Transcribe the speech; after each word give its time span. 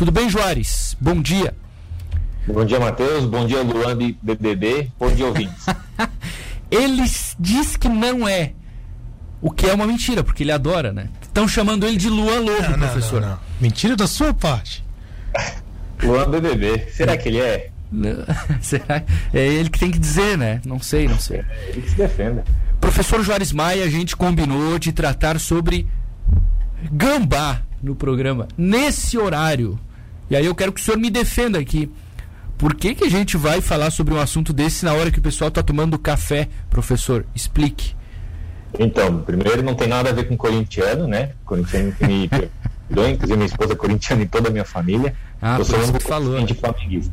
Tudo 0.00 0.12
bem, 0.12 0.30
Juarez? 0.30 0.96
Bom 0.98 1.20
dia. 1.20 1.54
Bom 2.46 2.64
dia, 2.64 2.80
Matheus. 2.80 3.26
Bom 3.26 3.46
dia, 3.46 3.60
Luan 3.60 3.98
de 3.98 4.16
BBB. 4.22 4.90
Bom 4.98 5.14
dia, 5.14 5.26
ouvintes. 5.26 5.66
ele 6.72 7.02
diz 7.38 7.76
que 7.76 7.86
não 7.86 8.26
é. 8.26 8.54
O 9.42 9.50
que 9.50 9.66
é 9.66 9.74
uma 9.74 9.86
mentira, 9.86 10.24
porque 10.24 10.42
ele 10.42 10.52
adora, 10.52 10.90
né? 10.90 11.10
Estão 11.20 11.46
chamando 11.46 11.86
ele 11.86 11.98
de 11.98 12.08
Luan 12.08 12.40
Lobo, 12.40 12.78
não, 12.78 12.78
professor. 12.78 13.20
Não, 13.20 13.28
não, 13.28 13.38
Mentira 13.60 13.94
da 13.94 14.06
sua 14.06 14.32
parte. 14.32 14.82
Luan 16.02 16.30
BBB. 16.30 16.86
Será 16.92 17.14
que 17.18 17.28
ele 17.28 17.40
é? 17.40 17.70
Será? 18.62 19.04
É 19.34 19.46
ele 19.46 19.68
que 19.68 19.78
tem 19.78 19.90
que 19.90 19.98
dizer, 19.98 20.38
né? 20.38 20.62
Não 20.64 20.80
sei, 20.80 21.08
não 21.08 21.18
sei. 21.18 21.40
É 21.40 21.68
ele 21.68 21.82
que 21.82 21.90
se 21.90 21.96
defenda. 21.96 22.42
Professor 22.80 23.22
Juarez 23.22 23.52
Maia, 23.52 23.84
a 23.84 23.90
gente 23.90 24.16
combinou 24.16 24.78
de 24.78 24.92
tratar 24.92 25.38
sobre 25.38 25.86
gambá 26.90 27.60
no 27.82 27.94
programa, 27.94 28.48
nesse 28.56 29.18
horário. 29.18 29.78
E 30.30 30.36
aí 30.36 30.46
eu 30.46 30.54
quero 30.54 30.72
que 30.72 30.80
o 30.80 30.84
senhor 30.84 30.96
me 30.96 31.10
defenda 31.10 31.58
aqui. 31.58 31.90
Por 32.56 32.74
que, 32.74 32.94
que 32.94 33.04
a 33.04 33.10
gente 33.10 33.36
vai 33.36 33.60
falar 33.60 33.90
sobre 33.90 34.14
um 34.14 34.20
assunto 34.20 34.52
desse 34.52 34.84
na 34.84 34.92
hora 34.92 35.10
que 35.10 35.18
o 35.18 35.22
pessoal 35.22 35.48
está 35.48 35.62
tomando 35.62 35.98
café, 35.98 36.48
professor? 36.68 37.26
Explique. 37.34 37.96
Então, 38.78 39.22
primeiro 39.22 39.62
não 39.62 39.74
tem 39.74 39.88
nada 39.88 40.10
a 40.10 40.12
ver 40.12 40.28
com 40.28 40.36
corintiano, 40.36 41.08
né? 41.08 41.32
Corintiano 41.44 41.92
que 41.92 42.06
me 42.06 42.28
perdoa, 42.86 43.10
inclusive 43.10 43.36
minha 43.36 43.46
esposa 43.46 43.72
é 43.72 43.76
corintiana 43.76 44.22
e 44.22 44.28
toda 44.28 44.48
a 44.48 44.52
minha 44.52 44.64
família. 44.64 45.16
Ah, 45.42 45.58
eu 45.58 45.64
sou 45.64 45.80
um 45.80 45.92
que 45.92 46.04
falou. 46.04 46.44
de 46.44 46.54
flamenguista. 46.54 47.12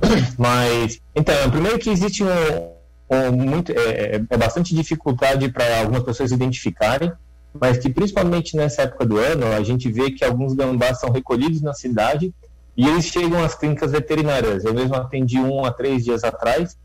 Mas, 0.38 1.00
então, 1.14 1.50
primeiro 1.50 1.78
que 1.78 1.90
existe 1.90 2.22
um, 2.22 2.28
um 2.28 3.32
muito, 3.32 3.72
é, 3.72 4.16
é, 4.16 4.22
é 4.28 4.36
bastante 4.36 4.74
dificuldade 4.74 5.48
para 5.48 5.80
algumas 5.80 6.04
pessoas 6.04 6.30
identificarem, 6.30 7.12
mas 7.58 7.78
que 7.78 7.90
principalmente 7.90 8.56
nessa 8.56 8.82
época 8.82 9.04
do 9.04 9.18
ano 9.18 9.46
a 9.46 9.62
gente 9.62 9.90
vê 9.90 10.10
que 10.10 10.24
alguns 10.24 10.54
gambás 10.54 11.00
são 11.00 11.10
recolhidos 11.10 11.60
na 11.60 11.74
cidade 11.74 12.32
e 12.76 12.86
eles 12.86 13.04
chegam 13.04 13.42
às 13.42 13.54
clínicas 13.54 13.92
veterinárias. 13.92 14.64
Eu 14.64 14.74
mesmo 14.74 14.94
atendi 14.94 15.38
um 15.38 15.64
a 15.64 15.72
três 15.72 16.04
dias 16.04 16.24
atrás 16.24 16.78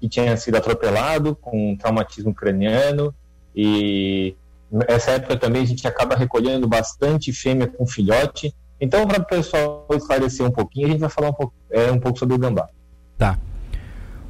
que 0.00 0.08
tinha 0.08 0.36
sido 0.36 0.56
atropelado 0.56 1.34
com 1.34 1.76
traumatismo 1.76 2.34
craniano 2.34 3.14
e 3.54 4.34
nessa 4.70 5.12
época 5.12 5.36
também 5.36 5.62
a 5.62 5.66
gente 5.66 5.86
acaba 5.86 6.14
recolhendo 6.14 6.68
bastante 6.68 7.32
fêmea 7.32 7.66
com 7.66 7.86
filhote. 7.86 8.54
Então, 8.80 9.06
para 9.06 9.20
o 9.20 9.26
pessoal 9.26 9.86
esclarecer 9.92 10.46
um 10.46 10.50
pouquinho, 10.50 10.86
a 10.86 10.90
gente 10.90 11.00
vai 11.00 11.10
falar 11.10 11.30
um 11.30 11.34
pouco, 11.34 11.52
é, 11.70 11.90
um 11.90 11.98
pouco 11.98 12.18
sobre 12.18 12.34
o 12.34 12.38
gambá. 12.38 12.68
Tá. 13.18 13.38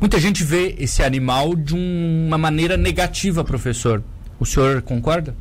Muita 0.00 0.18
gente 0.18 0.42
vê 0.42 0.74
esse 0.78 1.02
animal 1.02 1.54
de 1.54 1.74
uma 1.74 2.38
maneira 2.38 2.76
negativa, 2.76 3.44
professor. 3.44 4.02
O 4.40 4.46
senhor 4.46 4.80
concorda? 4.82 5.36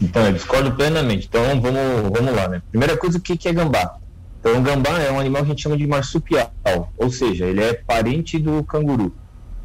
Então, 0.00 0.26
eu 0.26 0.32
discordo 0.32 0.72
plenamente. 0.72 1.26
Então, 1.26 1.42
vamos, 1.60 2.10
vamos 2.16 2.34
lá, 2.34 2.48
né? 2.48 2.62
Primeira 2.70 2.96
coisa, 2.96 3.18
o 3.18 3.20
que, 3.20 3.36
que 3.36 3.48
é 3.48 3.52
gambá? 3.52 3.96
Então, 4.40 4.58
o 4.58 4.62
gambá 4.62 4.98
é 5.00 5.10
um 5.10 5.18
animal 5.18 5.42
que 5.42 5.48
a 5.48 5.50
gente 5.50 5.62
chama 5.62 5.76
de 5.76 5.86
marsupial, 5.86 6.52
ou 6.96 7.10
seja, 7.10 7.44
ele 7.44 7.62
é 7.62 7.74
parente 7.74 8.38
do 8.38 8.62
canguru. 8.62 9.12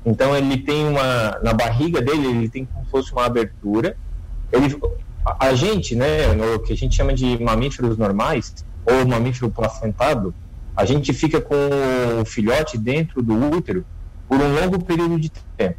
Então, 0.05 0.35
ele 0.35 0.57
tem 0.57 0.87
uma. 0.87 1.39
Na 1.43 1.53
barriga 1.53 2.01
dele, 2.01 2.27
ele 2.27 2.49
tem 2.49 2.65
como 2.65 2.83
se 2.85 2.91
fosse 2.91 3.11
uma 3.13 3.25
abertura. 3.25 3.95
Ele, 4.51 4.75
a, 5.39 5.53
gente, 5.53 5.95
né, 5.95 6.33
no 6.33 6.59
que 6.59 6.73
a 6.73 6.75
gente 6.75 6.95
chama 6.95 7.13
de 7.13 7.41
mamíferos 7.41 7.97
normais, 7.97 8.53
ou 8.85 9.07
mamífero 9.07 9.49
placentado, 9.49 10.33
a 10.75 10.85
gente 10.85 11.13
fica 11.13 11.39
com 11.39 11.55
o 12.21 12.25
filhote 12.25 12.77
dentro 12.77 13.21
do 13.21 13.33
útero 13.55 13.85
por 14.27 14.39
um 14.39 14.53
longo 14.53 14.83
período 14.83 15.19
de 15.19 15.31
tempo. 15.55 15.77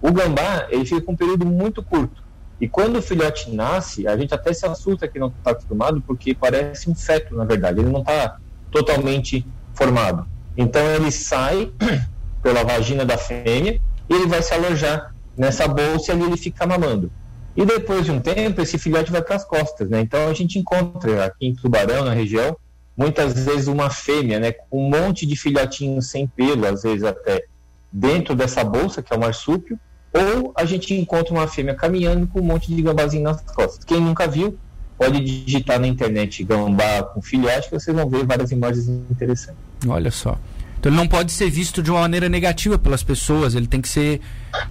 O 0.00 0.12
gambá, 0.12 0.66
ele 0.68 0.84
fica 0.84 1.00
com 1.00 1.12
um 1.12 1.16
período 1.16 1.46
muito 1.46 1.82
curto. 1.82 2.22
E 2.64 2.68
quando 2.68 2.96
o 2.96 3.02
filhote 3.02 3.50
nasce, 3.50 4.08
a 4.08 4.16
gente 4.16 4.32
até 4.32 4.50
se 4.54 4.64
assusta 4.64 5.06
que 5.06 5.18
não 5.18 5.28
está 5.28 5.50
acostumado, 5.50 6.00
porque 6.00 6.34
parece 6.34 6.88
um 6.88 6.94
feto, 6.94 7.36
na 7.36 7.44
verdade. 7.44 7.80
Ele 7.80 7.90
não 7.90 8.00
está 8.00 8.38
totalmente 8.70 9.46
formado. 9.74 10.26
Então 10.56 10.82
ele 10.94 11.10
sai 11.12 11.70
pela 12.42 12.64
vagina 12.64 13.04
da 13.04 13.18
fêmea 13.18 13.78
e 14.08 14.14
ele 14.14 14.26
vai 14.26 14.40
se 14.40 14.54
alojar 14.54 15.14
nessa 15.36 15.68
bolsa 15.68 16.10
e 16.10 16.14
ali 16.14 16.24
ele 16.24 16.38
fica 16.38 16.66
mamando. 16.66 17.12
E 17.54 17.66
depois 17.66 18.06
de 18.06 18.12
um 18.12 18.18
tempo, 18.18 18.62
esse 18.62 18.78
filhote 18.78 19.12
vai 19.12 19.20
para 19.20 19.36
as 19.36 19.44
costas, 19.44 19.90
né? 19.90 20.00
Então 20.00 20.26
a 20.26 20.32
gente 20.32 20.58
encontra 20.58 21.26
aqui 21.26 21.48
em 21.48 21.54
Tubarão, 21.54 22.02
na 22.06 22.14
região, 22.14 22.56
muitas 22.96 23.44
vezes 23.44 23.68
uma 23.68 23.90
fêmea, 23.90 24.40
né, 24.40 24.52
com 24.52 24.86
um 24.86 24.88
monte 24.88 25.26
de 25.26 25.36
filhotinhos 25.36 26.08
sem 26.08 26.26
pelo, 26.26 26.66
às 26.66 26.82
vezes 26.82 27.04
até 27.04 27.44
dentro 27.92 28.34
dessa 28.34 28.64
bolsa, 28.64 29.02
que 29.02 29.12
é 29.12 29.16
o 29.18 29.20
marsúpio, 29.20 29.78
ou 30.14 30.52
a 30.54 30.64
gente 30.64 30.94
encontra 30.94 31.34
uma 31.34 31.48
fêmea 31.48 31.74
caminhando 31.74 32.26
com 32.26 32.40
um 32.40 32.44
monte 32.44 32.74
de 32.74 32.80
gambazinho 32.80 33.24
nas 33.24 33.40
costas. 33.40 33.84
Quem 33.84 34.00
nunca 34.00 34.28
viu, 34.28 34.56
pode 34.96 35.20
digitar 35.20 35.80
na 35.80 35.88
internet 35.88 36.44
gambá 36.44 37.02
com 37.02 37.20
filhote, 37.20 37.68
que 37.68 37.74
vocês 37.74 37.94
vão 37.94 38.08
ver 38.08 38.24
várias 38.24 38.52
imagens 38.52 38.88
interessantes. 38.88 39.60
Olha 39.86 40.10
só. 40.10 40.38
Então 40.78 40.92
ele 40.92 40.98
não 40.98 41.08
pode 41.08 41.32
ser 41.32 41.50
visto 41.50 41.82
de 41.82 41.90
uma 41.90 42.00
maneira 42.00 42.28
negativa 42.28 42.78
pelas 42.78 43.02
pessoas, 43.02 43.54
ele 43.54 43.66
tem 43.66 43.80
que 43.80 43.88
ser. 43.88 44.20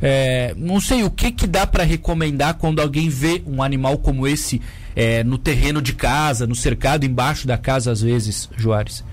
É, 0.01 0.53
não 0.55 0.79
sei 0.79 1.03
o 1.03 1.09
que, 1.09 1.31
que 1.31 1.47
dá 1.47 1.65
para 1.65 1.83
recomendar 1.83 2.53
quando 2.53 2.79
alguém 2.79 3.09
vê 3.09 3.41
um 3.47 3.63
animal 3.63 3.97
como 3.97 4.27
esse 4.27 4.61
é, 4.95 5.23
no 5.23 5.39
terreno 5.39 5.81
de 5.81 5.93
casa, 5.93 6.45
no 6.45 6.55
cercado, 6.55 7.03
embaixo 7.03 7.47
da 7.47 7.57
casa, 7.57 7.91
às 7.91 8.01
vezes, 8.01 8.47
Juarez. 8.55 9.03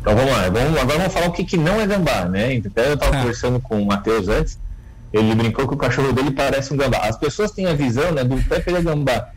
Então 0.00 0.16
vamos 0.16 0.32
lá, 0.32 0.50
vamos, 0.50 0.76
agora 0.76 0.98
vamos 0.98 1.14
falar 1.14 1.26
o 1.28 1.32
que, 1.32 1.44
que 1.44 1.56
não 1.56 1.80
é 1.80 1.86
gambá, 1.86 2.24
né? 2.24 2.60
Até 2.66 2.88
eu 2.88 2.94
estava 2.94 3.16
ah. 3.16 3.20
conversando 3.20 3.60
com 3.60 3.80
o 3.80 3.86
Matheus 3.86 4.26
antes, 4.26 4.58
ele 5.12 5.34
brincou 5.34 5.68
que 5.68 5.74
o 5.74 5.76
cachorro 5.76 6.12
dele 6.12 6.30
parece 6.30 6.72
um 6.72 6.76
gambá. 6.76 6.98
As 6.98 7.16
pessoas 7.16 7.50
têm 7.50 7.66
a 7.66 7.74
visão 7.74 8.12
né, 8.12 8.24
do 8.24 8.36
Pepe 8.48 8.72
de 8.72 8.82
gambá, 8.82 9.30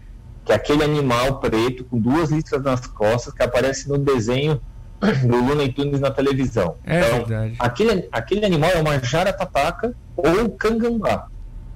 que 0.44 0.52
é 0.52 0.56
aquele 0.56 0.84
animal 0.84 1.40
preto 1.40 1.84
com 1.84 2.00
duas 2.00 2.32
listras 2.32 2.64
nas 2.64 2.86
costas 2.88 3.34
que 3.34 3.44
aparece 3.44 3.90
no 3.90 3.98
desenho 3.98 4.62
do 5.00 5.36
Luna 5.36 5.68
Tunes 5.74 6.00
na 6.00 6.12
televisão. 6.12 6.76
É 6.86 7.00
então, 7.00 7.18
verdade. 7.26 7.56
Aquele, 7.60 8.08
aquele 8.12 8.46
animal 8.46 8.72
é 8.72 8.80
uma 8.80 9.04
jaratataca 9.04 9.94
ou 10.16 10.50
cangambá. 10.52 11.28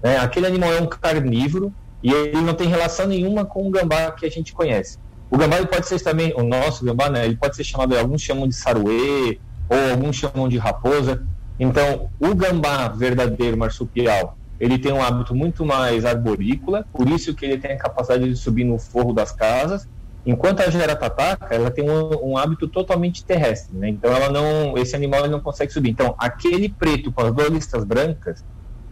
Né? 0.02 0.18
Aquele 0.18 0.48
animal 0.48 0.72
é 0.74 0.82
um 0.82 0.88
carnívoro 0.88 1.74
e 2.02 2.12
ele 2.12 2.42
não 2.42 2.54
tem 2.54 2.68
relação 2.68 3.08
nenhuma 3.08 3.46
com 3.46 3.68
o 3.68 3.70
gambá 3.70 4.12
que 4.12 4.26
a 4.26 4.30
gente 4.30 4.54
conhece. 4.54 4.98
O 5.30 5.38
gambá 5.38 5.58
ele 5.58 5.68
pode 5.68 5.88
ser 5.88 6.00
também, 6.02 6.34
o 6.36 6.44
nosso 6.44 6.84
gambá, 6.84 7.10
né, 7.10 7.26
ele 7.26 7.36
pode 7.36 7.56
ser 7.56 7.64
chamado, 7.64 7.96
alguns 7.96 8.22
chamam 8.22 8.48
de 8.48 8.56
saruê, 8.56 9.40
ou 9.70 9.92
alguns 9.92 10.16
chamam 10.16 10.50
de 10.50 10.58
raposa. 10.58 11.24
Então, 11.60 12.10
o 12.20 12.34
gambá 12.34 12.88
verdadeiro 12.88 13.58
marsupial, 13.58 14.38
ele 14.60 14.78
tem 14.80 14.94
um 14.94 15.02
hábito 15.02 15.36
muito 15.36 15.66
mais 15.66 16.06
arborícola, 16.06 16.86
por 16.94 17.10
isso 17.10 17.34
que 17.34 17.46
ele 17.46 17.58
tem 17.58 17.74
a 17.74 17.78
capacidade 17.78 18.30
de 18.30 18.36
subir 18.36 18.64
no 18.64 18.80
forro 18.80 19.14
das 19.14 19.32
casas, 19.32 19.88
enquanto 20.26 20.62
a 20.62 20.70
geratataca, 20.70 21.54
ela 21.54 21.70
tem 21.70 21.90
um, 21.90 22.32
um 22.32 22.38
hábito 22.38 22.68
totalmente 22.68 23.26
terrestre, 23.26 23.76
né? 23.78 23.90
Então, 23.90 24.12
ela 24.12 24.30
não, 24.30 24.78
esse 24.78 24.96
animal 24.96 25.28
não 25.28 25.42
consegue 25.42 25.74
subir. 25.74 25.90
Então, 25.90 26.16
aquele 26.18 26.70
preto 26.70 27.12
com 27.12 27.22
as 27.22 27.34
duas 27.34 27.50
listas 27.50 27.84
brancas 27.84 28.44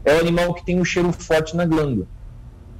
é 0.03 0.15
o 0.15 0.19
animal 0.19 0.53
que 0.53 0.65
tem 0.65 0.79
um 0.79 0.85
cheiro 0.85 1.11
forte 1.11 1.55
na 1.55 1.65
glândula. 1.65 2.07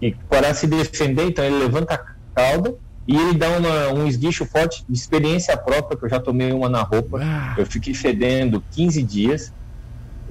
E 0.01 0.13
para 0.29 0.53
se 0.53 0.67
defender, 0.67 1.25
então 1.27 1.43
ele 1.43 1.57
levanta 1.57 1.95
a 1.95 1.97
cauda 2.35 2.75
e 3.07 3.15
ele 3.15 3.33
dá 3.33 3.49
uma, 3.49 3.87
um 3.93 4.07
esguicho 4.07 4.45
forte 4.45 4.83
de 4.87 4.97
experiência 4.97 5.55
própria, 5.57 5.97
que 5.97 6.05
eu 6.05 6.09
já 6.09 6.19
tomei 6.19 6.51
uma 6.51 6.69
na 6.69 6.83
roupa. 6.83 7.19
Ah. 7.21 7.55
Eu 7.57 7.65
fiquei 7.65 7.93
fedendo 7.93 8.63
15 8.71 9.01
dias 9.03 9.53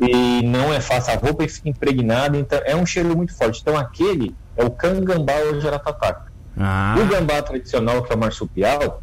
e 0.00 0.42
não 0.42 0.72
é 0.72 0.80
fácil. 0.80 1.14
A 1.14 1.16
roupa 1.16 1.46
fica 1.48 1.68
impregnada, 1.68 2.36
então 2.36 2.60
é 2.64 2.74
um 2.76 2.84
cheiro 2.84 3.16
muito 3.16 3.34
forte. 3.34 3.60
Então 3.60 3.76
aquele 3.76 4.34
é 4.56 4.64
o 4.64 4.70
cangambá 4.70 5.34
ou 5.52 5.60
jaratataca. 5.60 6.32
Ah. 6.56 6.96
O 6.98 7.06
gambá 7.06 7.42
tradicional, 7.42 8.02
que 8.02 8.12
é 8.12 8.16
o 8.16 8.18
marsupial, 8.18 9.02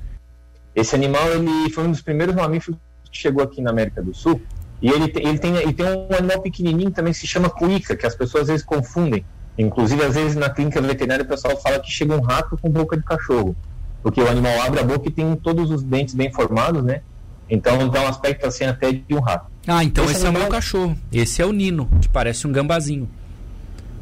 esse 0.76 0.96
animal 0.96 1.28
ele 1.34 1.70
foi 1.70 1.84
um 1.86 1.92
dos 1.92 2.02
primeiros 2.02 2.36
mamíferos 2.36 2.80
que 3.12 3.18
chegou 3.18 3.44
aqui 3.44 3.62
na 3.62 3.70
América 3.70 4.02
do 4.02 4.14
Sul. 4.14 4.42
E 4.82 4.90
ele 4.90 5.08
tem, 5.08 5.28
ele 5.28 5.40
tem, 5.40 5.56
ele 5.56 5.74
tem 5.74 5.86
um 5.86 6.16
animal 6.18 6.42
pequenininho 6.42 6.92
também 6.92 7.14
que 7.14 7.20
se 7.20 7.28
chama 7.28 7.50
cuíca, 7.50 7.96
que 7.96 8.06
as 8.06 8.16
pessoas 8.16 8.44
às 8.44 8.48
vezes 8.50 8.66
confundem. 8.66 9.24
Inclusive, 9.58 10.04
às 10.04 10.16
vezes 10.16 10.36
na 10.36 10.50
clínica 10.50 10.82
veterinária 10.82 11.24
o 11.24 11.28
pessoal 11.28 11.56
fala 11.62 11.80
que 11.80 11.90
chega 11.90 12.16
um 12.16 12.22
rato 12.22 12.58
com 12.58 12.70
boca 12.70 12.98
de 12.98 13.04
cachorro, 13.04 13.56
porque 14.02 14.20
o 14.20 14.28
animal 14.28 14.62
abre 14.62 14.80
a 14.80 14.84
boca 14.84 15.08
e 15.08 15.12
tem 15.12 15.36
todos 15.36 15.70
os 15.70 15.84
dentes 15.84 16.16
bem 16.16 16.34
formados, 16.34 16.84
né? 16.84 17.02
Então 17.50 17.88
dá 17.88 18.02
um 18.02 18.08
aspecto 18.08 18.48
assim 18.48 18.66
até 18.66 18.92
de 18.92 19.06
um 19.12 19.20
rato. 19.20 19.53
Ah, 19.68 19.84
então 19.84 20.04
esse, 20.06 20.16
esse 20.16 20.26
animal... 20.26 20.44
é 20.44 20.46
o 20.46 20.50
meu 20.50 20.52
cachorro. 20.52 20.98
Esse 21.12 21.42
é 21.42 21.46
o 21.46 21.52
Nino, 21.52 21.90
que 22.02 22.10
parece 22.10 22.46
um 22.48 22.52
gambazinho. 22.52 23.10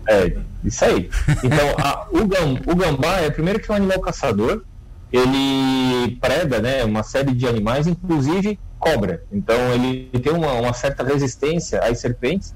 É, 0.07 0.35
isso 0.63 0.83
aí. 0.83 1.09
Então, 1.43 1.75
a, 1.77 2.07
o, 2.11 2.25
gam, 2.25 2.59
o 2.65 2.75
gambá 2.75 3.19
é 3.19 3.29
primeiro 3.29 3.59
que 3.59 3.69
é 3.69 3.73
um 3.73 3.77
animal 3.77 3.99
caçador, 3.99 4.63
ele 5.11 6.17
preda 6.19 6.59
né, 6.59 6.83
uma 6.83 7.03
série 7.03 7.33
de 7.33 7.47
animais, 7.47 7.85
inclusive 7.85 8.59
cobra. 8.79 9.23
Então 9.31 9.55
ele 9.73 10.09
tem 10.19 10.33
uma, 10.33 10.53
uma 10.53 10.73
certa 10.73 11.03
resistência 11.03 11.79
às 11.79 11.99
serpentes 11.99 12.55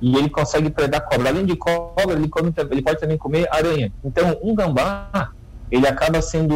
e 0.00 0.16
ele 0.16 0.30
consegue 0.30 0.70
predar 0.70 1.02
cobra. 1.02 1.28
Além 1.28 1.44
de 1.44 1.56
cobra, 1.56 2.12
ele, 2.12 2.28
come, 2.28 2.52
ele 2.70 2.82
pode 2.82 3.00
também 3.00 3.18
comer 3.18 3.48
aranha. 3.50 3.92
Então, 4.04 4.38
um 4.42 4.54
gambá, 4.54 5.32
ele 5.70 5.86
acaba 5.86 6.22
sendo 6.22 6.54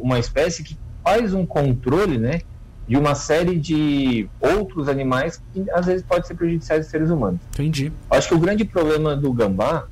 uma 0.00 0.18
espécie 0.18 0.64
que 0.64 0.76
faz 1.04 1.34
um 1.34 1.46
controle, 1.46 2.18
né, 2.18 2.40
de 2.88 2.96
uma 2.96 3.14
série 3.14 3.58
de 3.58 4.28
outros 4.40 4.88
animais 4.88 5.42
que 5.52 5.68
às 5.72 5.86
vezes 5.86 6.04
pode 6.04 6.26
ser 6.26 6.34
prejudiciais 6.34 6.84
aos 6.84 6.90
seres 6.90 7.10
humanos. 7.10 7.40
Entendi. 7.50 7.92
Acho 8.10 8.28
que 8.28 8.34
o 8.34 8.38
grande 8.38 8.64
problema 8.64 9.16
do 9.16 9.32
gambá, 9.32 9.86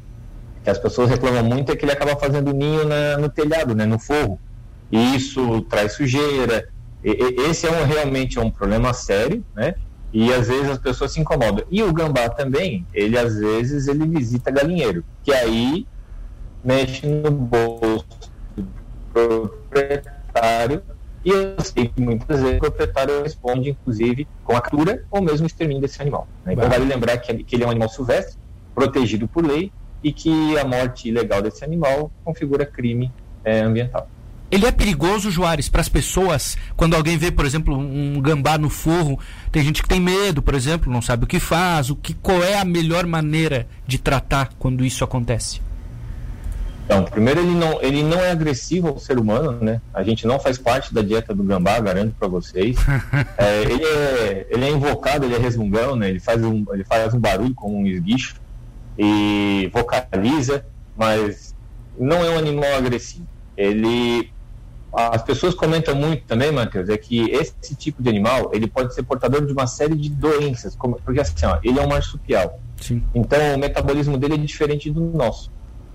que 0.62 0.70
as 0.70 0.78
pessoas 0.78 1.10
reclamam 1.10 1.42
muito, 1.42 1.72
é 1.72 1.76
que 1.76 1.84
ele 1.84 1.92
acaba 1.92 2.16
fazendo 2.16 2.52
ninho 2.52 2.84
na, 2.84 3.18
no 3.18 3.28
telhado, 3.28 3.74
né, 3.74 3.84
no 3.84 3.98
forro. 3.98 4.38
E 4.92 5.16
isso 5.16 5.62
traz 5.62 5.94
sujeira, 5.94 6.68
esse 7.02 7.66
é 7.66 7.70
um, 7.70 7.84
realmente 7.84 8.38
é 8.38 8.42
um 8.42 8.50
problema 8.50 8.94
sério, 8.94 9.44
né? 9.54 9.74
E 10.12 10.32
às 10.32 10.46
vezes 10.46 10.70
as 10.70 10.78
pessoas 10.78 11.12
se 11.12 11.20
incomodam. 11.20 11.66
E 11.70 11.82
o 11.82 11.92
gambá 11.92 12.28
também, 12.28 12.86
ele 12.94 13.18
às 13.18 13.36
vezes 13.36 13.88
ele 13.88 14.06
visita 14.06 14.50
galinheiro, 14.50 15.04
que 15.22 15.32
aí 15.32 15.86
mexe 16.64 17.06
no 17.06 17.30
bolso 17.30 18.06
do 19.12 19.52
proprietário 19.68 20.82
e 21.24 21.30
eu 21.30 21.60
sei 21.60 21.88
que 21.88 22.00
muitas 22.00 22.40
vezes 22.40 22.56
o 22.56 22.60
proprietário 22.60 23.22
responde, 23.22 23.70
inclusive, 23.70 24.28
com 24.44 24.56
a 24.56 24.60
captura 24.60 25.04
ou 25.10 25.22
mesmo 25.22 25.46
extermínio 25.46 25.80
desse 25.80 26.00
animal. 26.02 26.28
Né? 26.44 26.52
Então, 26.52 26.68
vale 26.68 26.84
lembrar 26.84 27.16
que, 27.18 27.32
que 27.42 27.56
ele 27.56 27.64
é 27.64 27.66
um 27.66 27.70
animal 27.70 27.88
silvestre, 27.88 28.36
protegido 28.74 29.26
por 29.26 29.44
lei, 29.44 29.72
e 30.02 30.12
que 30.12 30.58
a 30.58 30.64
morte 30.64 31.08
ilegal 31.08 31.40
desse 31.40 31.64
animal 31.64 32.12
configura 32.22 32.66
crime 32.66 33.10
é, 33.42 33.60
ambiental. 33.60 34.08
Ele 34.50 34.66
é 34.66 34.70
perigoso, 34.70 35.30
Juarez, 35.30 35.68
para 35.68 35.80
as 35.80 35.88
pessoas? 35.88 36.56
Quando 36.76 36.94
alguém 36.94 37.16
vê, 37.16 37.30
por 37.30 37.46
exemplo, 37.46 37.76
um 37.76 38.20
gambá 38.20 38.58
no 38.58 38.68
forro, 38.68 39.18
tem 39.50 39.64
gente 39.64 39.82
que 39.82 39.88
tem 39.88 39.98
medo, 39.98 40.42
por 40.42 40.54
exemplo, 40.54 40.92
não 40.92 41.00
sabe 41.00 41.24
o 41.24 41.26
que 41.26 41.40
faz, 41.40 41.90
o 41.90 41.96
que, 41.96 42.14
qual 42.14 42.42
é 42.42 42.58
a 42.58 42.64
melhor 42.64 43.06
maneira 43.06 43.66
de 43.86 43.98
tratar 43.98 44.50
quando 44.58 44.84
isso 44.84 45.02
acontece? 45.02 45.60
Então, 46.84 47.02
primeiro 47.04 47.40
ele 47.40 47.54
não, 47.54 47.82
ele 47.82 48.02
não 48.02 48.18
é 48.18 48.30
agressivo 48.30 48.88
ao 48.88 48.98
ser 48.98 49.18
humano, 49.18 49.52
né? 49.52 49.80
A 49.92 50.02
gente 50.02 50.26
não 50.26 50.38
faz 50.38 50.58
parte 50.58 50.92
da 50.92 51.00
dieta 51.00 51.34
do 51.34 51.42
gambá, 51.42 51.80
garanto 51.80 52.14
para 52.18 52.28
vocês. 52.28 52.76
é, 53.38 53.62
ele, 53.62 53.84
é, 53.84 54.46
ele 54.50 54.64
é 54.66 54.70
invocado, 54.70 55.24
ele 55.24 55.34
é 55.34 55.38
resmungão, 55.38 55.96
né? 55.96 56.10
Ele 56.10 56.20
faz 56.20 56.42
um, 56.44 56.64
ele 56.72 56.84
faz 56.84 57.14
um 57.14 57.18
barulho 57.18 57.54
como 57.54 57.78
um 57.78 57.86
esguicho 57.86 58.36
e 58.98 59.70
vocaliza, 59.72 60.64
mas 60.96 61.54
não 61.98 62.22
é 62.22 62.30
um 62.30 62.38
animal 62.38 62.74
agressivo. 62.74 63.26
Ele 63.56 64.30
as 64.96 65.22
pessoas 65.24 65.54
comentam 65.54 65.94
muito 65.94 66.24
também, 66.24 66.52
Matheus, 66.52 66.88
é 66.88 66.96
que 66.96 67.28
esse 67.30 67.74
tipo 67.74 68.00
de 68.00 68.08
animal 68.08 68.52
ele 68.54 68.68
pode 68.68 68.94
ser 68.94 69.02
portador 69.02 69.44
de 69.44 69.52
uma 69.52 69.66
série 69.66 69.96
de 69.96 70.08
doenças, 70.08 70.76
como, 70.76 71.00
porque 71.04 71.20
assim, 71.20 71.46
ó, 71.46 71.58
ele 71.64 71.80
é 71.80 71.82
um 71.82 71.88
marsupial. 71.88 72.60
Sim. 72.80 73.02
Então 73.12 73.56
o 73.56 73.58
metabolismo 73.58 74.16
dele 74.16 74.34
é 74.34 74.38
diferente 74.38 74.90
do 74.90 75.00
nosso. 75.00 75.50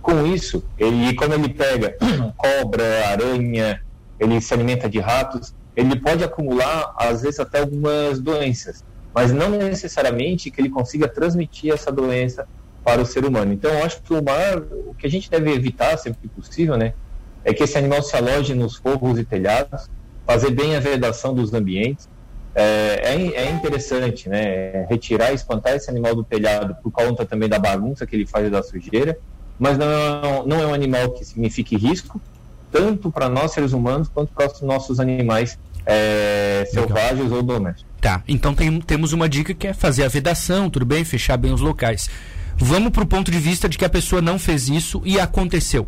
Com 0.09 0.25
isso, 0.25 0.63
ele, 0.75 1.13
como 1.13 1.35
ele 1.35 1.50
pega 1.50 1.95
cobra, 2.35 3.09
aranha, 3.09 3.79
ele 4.19 4.41
se 4.41 4.51
alimenta 4.51 4.89
de 4.89 5.00
ratos, 5.00 5.53
ele 5.75 6.00
pode 6.00 6.23
acumular, 6.23 6.95
às 6.97 7.21
vezes, 7.21 7.39
até 7.39 7.59
algumas 7.59 8.19
doenças, 8.19 8.83
mas 9.13 9.31
não 9.31 9.51
necessariamente 9.51 10.50
que 10.50 10.59
ele 10.59 10.69
consiga 10.69 11.07
transmitir 11.07 11.71
essa 11.71 11.91
doença 11.91 12.47
para 12.83 13.00
o 13.00 13.06
ser 13.06 13.23
humano. 13.23 13.53
Então, 13.53 13.71
eu 13.71 13.85
acho 13.85 14.01
que 14.01 14.11
o, 14.11 14.23
maior, 14.23 14.65
o 14.88 14.95
que 14.95 15.06
a 15.06 15.09
gente 15.09 15.29
deve 15.29 15.53
evitar, 15.53 15.95
sempre 15.95 16.21
que 16.21 16.27
possível, 16.27 16.75
né, 16.75 16.95
é 17.45 17.53
que 17.53 17.62
esse 17.62 17.77
animal 17.77 18.01
se 18.01 18.15
aloje 18.15 18.55
nos 18.55 18.77
forros 18.77 19.19
e 19.19 19.23
telhados, 19.23 19.88
fazer 20.25 20.50
bem 20.50 20.75
a 20.75 20.79
vedação 20.79 21.35
dos 21.35 21.53
ambientes. 21.53 22.09
É, 22.55 23.01
é, 23.03 23.44
é 23.44 23.51
interessante, 23.51 24.27
né, 24.27 24.88
retirar 24.89 25.31
e 25.31 25.35
espantar 25.35 25.75
esse 25.75 25.88
animal 25.88 26.15
do 26.15 26.23
telhado 26.23 26.75
por 26.81 26.91
conta 26.91 27.27
também 27.27 27.47
da 27.47 27.59
bagunça 27.59 28.07
que 28.07 28.15
ele 28.15 28.25
faz 28.25 28.50
da 28.50 28.63
sujeira 28.63 29.15
mas 29.59 29.77
não 29.77 29.85
é, 29.85 30.44
não 30.45 30.61
é 30.61 30.67
um 30.67 30.73
animal 30.73 31.11
que 31.11 31.25
signifique 31.25 31.75
risco, 31.75 32.19
tanto 32.71 33.11
para 33.11 33.27
nós 33.27 33.51
seres 33.51 33.73
humanos 33.73 34.07
quanto 34.07 34.33
para 34.33 34.51
os 34.51 34.61
nossos 34.61 35.00
animais 35.00 35.59
é, 35.85 36.65
selvagens 36.71 37.31
ou 37.31 37.44
domésticos. 37.44 37.89
Tá, 38.00 38.23
então 38.27 38.56
tem, 38.56 38.79
temos 38.79 39.11
uma 39.11 39.27
dica 39.27 39.53
que 39.53 39.67
é 39.67 39.73
fazer 39.73 40.06
a 40.06 40.07
vedação, 40.07 40.69
tudo 40.69 40.85
bem, 40.85 41.03
fechar 41.03 41.35
bem 41.35 41.51
os 41.51 41.59
locais. 41.59 42.09
Vamos 42.57 42.91
para 42.91 43.03
o 43.03 43.07
ponto 43.07 43.29
de 43.29 43.39
vista 43.39 43.67
de 43.67 43.77
que 43.77 43.85
a 43.85 43.89
pessoa 43.89 44.21
não 44.21 44.39
fez 44.39 44.69
isso 44.69 45.01
e 45.03 45.19
aconteceu. 45.19 45.88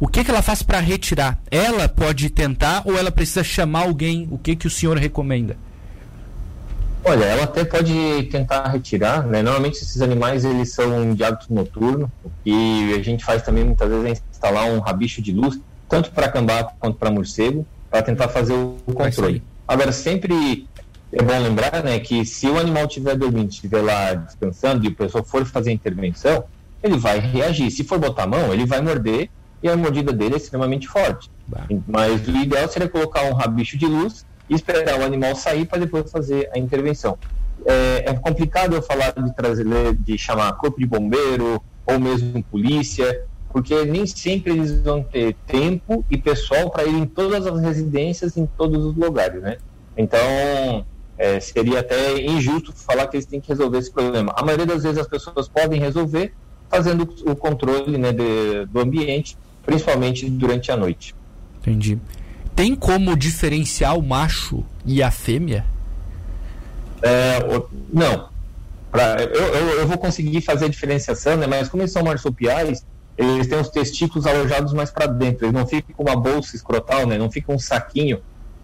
O 0.00 0.08
que, 0.08 0.24
que 0.24 0.30
ela 0.30 0.42
faz 0.42 0.62
para 0.62 0.80
retirar? 0.80 1.40
Ela 1.50 1.88
pode 1.88 2.28
tentar 2.30 2.82
ou 2.84 2.96
ela 2.98 3.12
precisa 3.12 3.44
chamar 3.44 3.82
alguém? 3.82 4.26
O 4.30 4.38
que, 4.38 4.56
que 4.56 4.66
o 4.66 4.70
senhor 4.70 4.98
recomenda? 4.98 5.56
Olha, 7.04 7.24
ela 7.24 7.44
até 7.44 7.64
pode 7.64 8.22
tentar 8.30 8.66
retirar, 8.68 9.26
né? 9.26 9.42
Normalmente 9.42 9.74
esses 9.74 10.00
animais 10.00 10.44
eles 10.44 10.72
são 10.72 11.14
de 11.14 11.22
hábito 11.22 11.52
noturno 11.52 12.10
e 12.46 12.94
a 12.98 13.02
gente 13.02 13.22
faz 13.22 13.42
também 13.42 13.62
muitas 13.62 13.88
vezes 13.90 14.06
é 14.06 14.22
instalar 14.30 14.70
um 14.70 14.78
rabicho 14.78 15.20
de 15.20 15.30
luz, 15.30 15.60
tanto 15.86 16.10
para 16.12 16.30
cambá 16.30 16.64
quanto 16.64 16.96
para 16.96 17.10
morcego, 17.10 17.66
para 17.90 18.02
tentar 18.02 18.28
fazer 18.28 18.54
o 18.54 18.78
controle. 18.94 19.42
Agora, 19.68 19.92
sempre 19.92 20.66
é 21.12 21.22
bom 21.22 21.38
lembrar, 21.38 21.84
né, 21.84 22.00
que 22.00 22.24
se 22.24 22.48
o 22.48 22.58
animal 22.58 22.86
estiver 22.86 23.16
dormindo, 23.16 23.50
estiver 23.50 23.82
lá 23.82 24.14
descansando 24.14 24.84
e 24.84 24.88
o 24.88 24.94
pessoa 24.94 25.22
for 25.22 25.44
fazer 25.44 25.70
a 25.70 25.74
intervenção, 25.74 26.44
ele 26.82 26.96
vai 26.96 27.18
reagir. 27.18 27.70
Se 27.70 27.84
for 27.84 27.98
botar 27.98 28.24
a 28.24 28.26
mão, 28.26 28.52
ele 28.52 28.64
vai 28.64 28.80
morder 28.80 29.28
e 29.62 29.68
a 29.68 29.76
mordida 29.76 30.12
dele 30.12 30.34
é 30.34 30.36
extremamente 30.38 30.88
forte. 30.88 31.30
Bah. 31.46 31.66
Mas 31.86 32.26
o 32.26 32.30
ideal 32.30 32.66
seria 32.68 32.88
colocar 32.88 33.22
um 33.24 33.34
rabicho 33.34 33.76
de 33.76 33.86
luz 33.86 34.24
esperar 34.48 35.00
o 35.00 35.04
animal 35.04 35.34
sair 35.34 35.66
para 35.66 35.78
depois 35.78 36.10
fazer 36.10 36.50
a 36.54 36.58
intervenção. 36.58 37.18
É, 37.64 38.10
é, 38.10 38.14
complicado 38.14 38.74
eu 38.74 38.82
falar 38.82 39.12
de 39.12 39.34
trazer, 39.34 39.64
de 39.94 40.18
chamar 40.18 40.52
corpo 40.54 40.78
de 40.78 40.86
bombeiro 40.86 41.62
ou 41.86 41.98
mesmo 41.98 42.42
polícia, 42.44 43.22
porque 43.50 43.84
nem 43.84 44.06
sempre 44.06 44.52
eles 44.52 44.80
vão 44.82 45.02
ter 45.02 45.34
tempo 45.46 46.04
e 46.10 46.18
pessoal 46.18 46.70
para 46.70 46.84
ir 46.84 46.94
em 46.94 47.06
todas 47.06 47.46
as 47.46 47.60
residências, 47.60 48.36
em 48.36 48.46
todos 48.46 48.84
os 48.84 48.96
lugares, 48.96 49.40
né? 49.40 49.56
Então, 49.96 50.84
é, 51.16 51.38
seria 51.38 51.80
até 51.80 52.20
injusto 52.20 52.72
falar 52.72 53.06
que 53.06 53.16
eles 53.16 53.26
têm 53.26 53.40
que 53.40 53.48
resolver 53.48 53.78
esse 53.78 53.90
problema. 53.90 54.32
A 54.36 54.44
maioria 54.44 54.66
das 54.66 54.82
vezes 54.82 54.98
as 54.98 55.06
pessoas 55.06 55.48
podem 55.48 55.80
resolver 55.80 56.34
fazendo 56.68 57.08
o 57.24 57.36
controle 57.36 57.96
né, 57.96 58.12
de, 58.12 58.66
do 58.66 58.80
ambiente, 58.80 59.38
principalmente 59.64 60.28
durante 60.28 60.72
a 60.72 60.76
noite. 60.76 61.14
Entendi 61.60 61.98
tem 62.54 62.74
como 62.74 63.16
diferenciar 63.16 63.98
o 63.98 64.02
macho 64.02 64.64
e 64.84 65.02
a 65.02 65.10
fêmea? 65.10 65.64
É, 67.02 67.38
não. 67.92 68.28
Pra, 68.90 69.16
eu, 69.22 69.42
eu, 69.42 69.68
eu, 69.80 69.88
vou 69.88 69.98
conseguir 69.98 70.40
fazer 70.40 70.66
a 70.66 70.68
diferenciação, 70.68 71.36
né? 71.36 71.46
mas 71.46 71.68
como 71.68 71.82
eles 71.82 71.92
são 71.92 72.04
marsupiais, 72.04 72.86
eles 73.18 73.48
têm 73.48 73.58
os 73.58 73.68
testículos 73.68 74.26
alojados 74.26 74.72
mais 74.72 74.90
para 74.90 75.06
dentro. 75.06 75.46
Eles 75.46 75.54
não 75.54 75.66
ficam 75.66 75.94
com 75.96 76.04
uma 76.04 76.16
bolsa 76.16 76.54
escrotal, 76.54 77.06
né? 77.06 77.18
não 77.18 77.30
ficam 77.30 77.56
um 77.56 77.58
saquinho, 77.58 78.22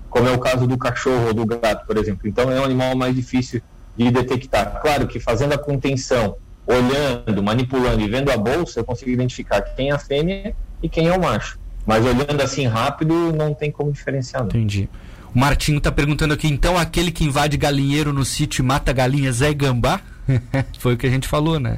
como 0.09 0.29
é 0.29 0.33
o 0.33 0.39
caso 0.39 0.67
do 0.67 0.79
cachorro 0.79 1.27
ou 1.29 1.35
do 1.35 1.45
gato, 1.45 1.85
por 1.85 1.97
exemplo. 1.97 2.29
Então 2.29 2.51
é 2.51 2.61
um 2.61 2.65
animal 2.65 2.95
mais 2.95 3.15
difícil 3.15 3.61
de 3.97 4.11
detectar. 4.11 4.81
Claro 4.81 5.09
que 5.09 5.19
fazendo 5.19 5.53
a 5.53 5.59
contenção, 5.59 6.37
olhando, 6.65 7.43
manipulando 7.43 8.01
e 8.01 8.09
vendo 8.09 8.31
a 8.31 8.37
bolsa, 8.37 8.81
eu 8.81 8.85
consigo 8.85 9.11
identificar 9.11 9.61
quem 9.61 9.91
é 9.91 9.93
a 9.93 9.99
fêmea 9.99 10.55
e 10.81 10.89
quem 10.89 11.09
é 11.09 11.13
o 11.13 11.21
macho. 11.21 11.59
Mas 11.91 12.07
olhando 12.07 12.41
assim 12.41 12.69
rápido, 12.69 13.33
não 13.33 13.53
tem 13.53 13.69
como 13.69 13.91
diferenciar. 13.91 14.43
Não. 14.45 14.49
Entendi. 14.49 14.89
O 15.35 15.39
Martinho 15.41 15.79
está 15.79 15.91
perguntando 15.91 16.33
aqui, 16.33 16.47
então 16.47 16.79
aquele 16.79 17.11
que 17.11 17.25
invade 17.25 17.57
galinheiro 17.57 18.13
no 18.13 18.25
sítio 18.25 18.63
e 18.63 18.65
mata 18.65 18.93
galinhas 18.93 19.43
é 19.43 19.53
gambá? 19.53 20.01
Foi 20.79 20.95
o 20.95 20.97
que 20.97 21.09
a 21.09 21.11
gente 21.11 21.27
falou, 21.27 21.59
né? 21.59 21.77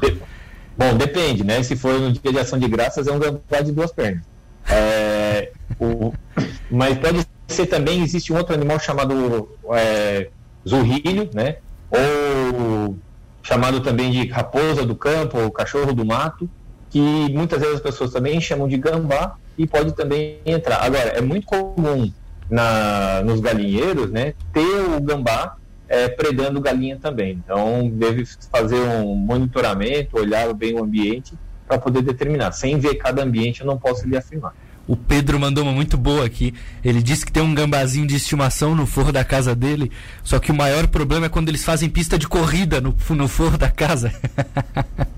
Bom, 0.76 0.94
depende, 0.98 1.42
né? 1.42 1.62
Se 1.62 1.74
for 1.76 1.98
no 1.98 2.12
dia 2.12 2.30
de 2.30 2.38
ação 2.38 2.58
de 2.58 2.68
graças, 2.68 3.06
é 3.06 3.12
um 3.12 3.18
gambá 3.18 3.62
de 3.64 3.72
duas 3.72 3.90
pernas. 3.90 4.22
É, 4.68 5.50
o... 5.80 6.12
Mas 6.70 6.98
pode 6.98 7.26
ser 7.48 7.64
também, 7.64 8.02
existe 8.02 8.34
um 8.34 8.36
outro 8.36 8.54
animal 8.54 8.78
chamado 8.78 9.48
é, 9.70 10.28
zurrilho, 10.68 11.30
né? 11.32 11.56
Ou 11.90 12.98
chamado 13.42 13.80
também 13.80 14.10
de 14.10 14.28
raposa 14.28 14.84
do 14.84 14.94
campo, 14.94 15.38
ou 15.38 15.50
cachorro 15.50 15.94
do 15.94 16.04
mato, 16.04 16.50
que 16.90 17.00
muitas 17.32 17.58
vezes 17.58 17.76
as 17.76 17.80
pessoas 17.80 18.12
também 18.12 18.38
chamam 18.42 18.68
de 18.68 18.76
gambá, 18.76 19.36
e 19.62 19.66
pode 19.66 19.92
também 19.92 20.40
entrar. 20.44 20.82
Agora, 20.82 21.10
é 21.10 21.20
muito 21.20 21.46
comum 21.46 22.12
na, 22.50 23.22
nos 23.24 23.40
galinheiros, 23.40 24.10
né, 24.10 24.34
ter 24.52 24.80
o 24.96 25.00
gambá 25.00 25.56
é, 25.88 26.08
predando 26.08 26.60
galinha 26.60 26.98
também. 27.00 27.40
Então, 27.44 27.88
deve 27.94 28.24
fazer 28.50 28.80
um 28.80 29.14
monitoramento, 29.14 30.18
olhar 30.18 30.52
bem 30.52 30.74
o 30.74 30.82
ambiente 30.82 31.34
para 31.68 31.78
poder 31.78 32.02
determinar. 32.02 32.50
Sem 32.50 32.76
ver 32.78 32.96
cada 32.96 33.22
ambiente, 33.22 33.60
eu 33.60 33.66
não 33.66 33.78
posso 33.78 34.08
lhe 34.08 34.16
afirmar. 34.16 34.52
O 34.88 34.96
Pedro 34.96 35.38
mandou 35.38 35.62
uma 35.62 35.72
muito 35.72 35.96
boa 35.96 36.26
aqui. 36.26 36.52
Ele 36.84 37.00
disse 37.00 37.24
que 37.24 37.30
tem 37.30 37.42
um 37.42 37.54
gambazinho 37.54 38.04
de 38.04 38.16
estimação 38.16 38.74
no 38.74 38.84
forro 38.84 39.12
da 39.12 39.24
casa 39.24 39.54
dele. 39.54 39.92
Só 40.24 40.40
que 40.40 40.50
o 40.50 40.54
maior 40.54 40.88
problema 40.88 41.26
é 41.26 41.28
quando 41.28 41.48
eles 41.50 41.64
fazem 41.64 41.88
pista 41.88 42.18
de 42.18 42.26
corrida 42.26 42.80
no, 42.80 42.96
no 43.10 43.28
forro 43.28 43.56
da 43.56 43.70
casa. 43.70 44.12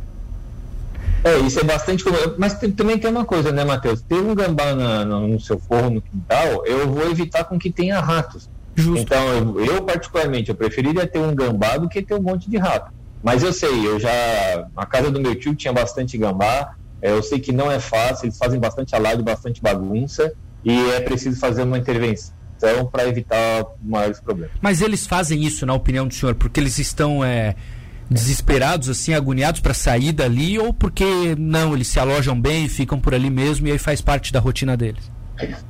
É, 1.25 1.38
isso 1.38 1.59
é 1.59 1.64
bastante 1.64 2.04
comum. 2.04 2.16
Mas 2.37 2.52
também 2.76 2.99
tem 2.99 3.11
uma 3.11 3.25
coisa, 3.25 3.50
né, 3.50 3.64
Matheus? 3.64 4.02
Ter 4.02 4.16
um 4.16 4.35
gambá 4.35 4.75
na, 4.75 5.07
no, 5.07 5.26
no, 5.26 5.40
seu 5.40 5.59
forro, 5.59 5.88
no 5.88 6.02
quintal, 6.02 6.66
eu 6.66 6.87
vou 6.87 7.11
evitar 7.11 7.45
com 7.45 7.59
que 7.59 7.73
tenha 7.73 7.99
ratos. 7.99 8.50
Justo. 8.76 9.00
Então, 9.00 9.59
eu, 9.59 9.64
eu, 9.64 9.83
particularmente, 9.83 10.50
eu 10.50 10.54
preferiria 10.54 11.07
ter 11.07 11.19
um 11.19 11.35
gambá 11.35 11.78
do 11.78 11.88
que 11.88 12.02
ter 12.02 12.14
um 12.14 12.21
monte 12.21 12.50
de 12.50 12.59
rato. 12.59 12.93
Mas 13.23 13.43
eu 13.43 13.54
sei, 13.54 13.87
eu 13.87 13.99
já. 13.99 14.11
A 14.76 14.85
casa 14.85 15.11
do 15.11 15.19
meu 15.19 15.35
tio 15.35 15.54
tinha 15.54 15.73
bastante 15.73 16.19
gambá. 16.19 16.75
É, 17.00 17.11
eu 17.11 17.23
sei 17.23 17.40
que 17.40 17.52
não 17.52 17.73
é 17.73 17.81
fácil, 17.81 18.26
eles 18.26 18.37
fazem 18.37 18.61
bastante 18.61 18.95
alarde, 18.95 19.23
bastante 19.23 19.62
bagunça. 19.62 20.31
E 20.62 20.90
é 20.90 21.00
preciso 21.00 21.40
fazer 21.40 21.62
uma 21.62 21.78
intervenção 21.78 22.35
para 22.93 23.09
evitar 23.09 23.64
maiores 23.83 24.21
problemas. 24.21 24.54
Mas 24.61 24.83
eles 24.83 25.07
fazem 25.07 25.43
isso, 25.43 25.64
na 25.64 25.73
opinião 25.73 26.07
do 26.07 26.12
senhor, 26.12 26.35
porque 26.35 26.61
eles 26.61 26.78
estão. 26.78 27.25
É 27.25 27.57
desesperados, 28.11 28.89
assim, 28.89 29.15
agoniados 29.15 29.61
para 29.61 29.75
sair 29.75 30.13
dali 30.13 30.59
ou 30.59 30.73
porque 30.73 31.35
não, 31.39 31.75
eles 31.75 31.89
se 31.89 31.99
alojam 31.99 32.41
bem, 32.41 32.69
ficam 32.69 33.01
por 33.01 33.15
ali 33.15 33.31
mesmo 33.31 33.67
e 33.67 33.73
aí 33.73 33.79
faz 33.79 34.01
parte 34.01 34.33
da 34.33 34.41
rotina 34.41 34.77
deles? 34.77 35.11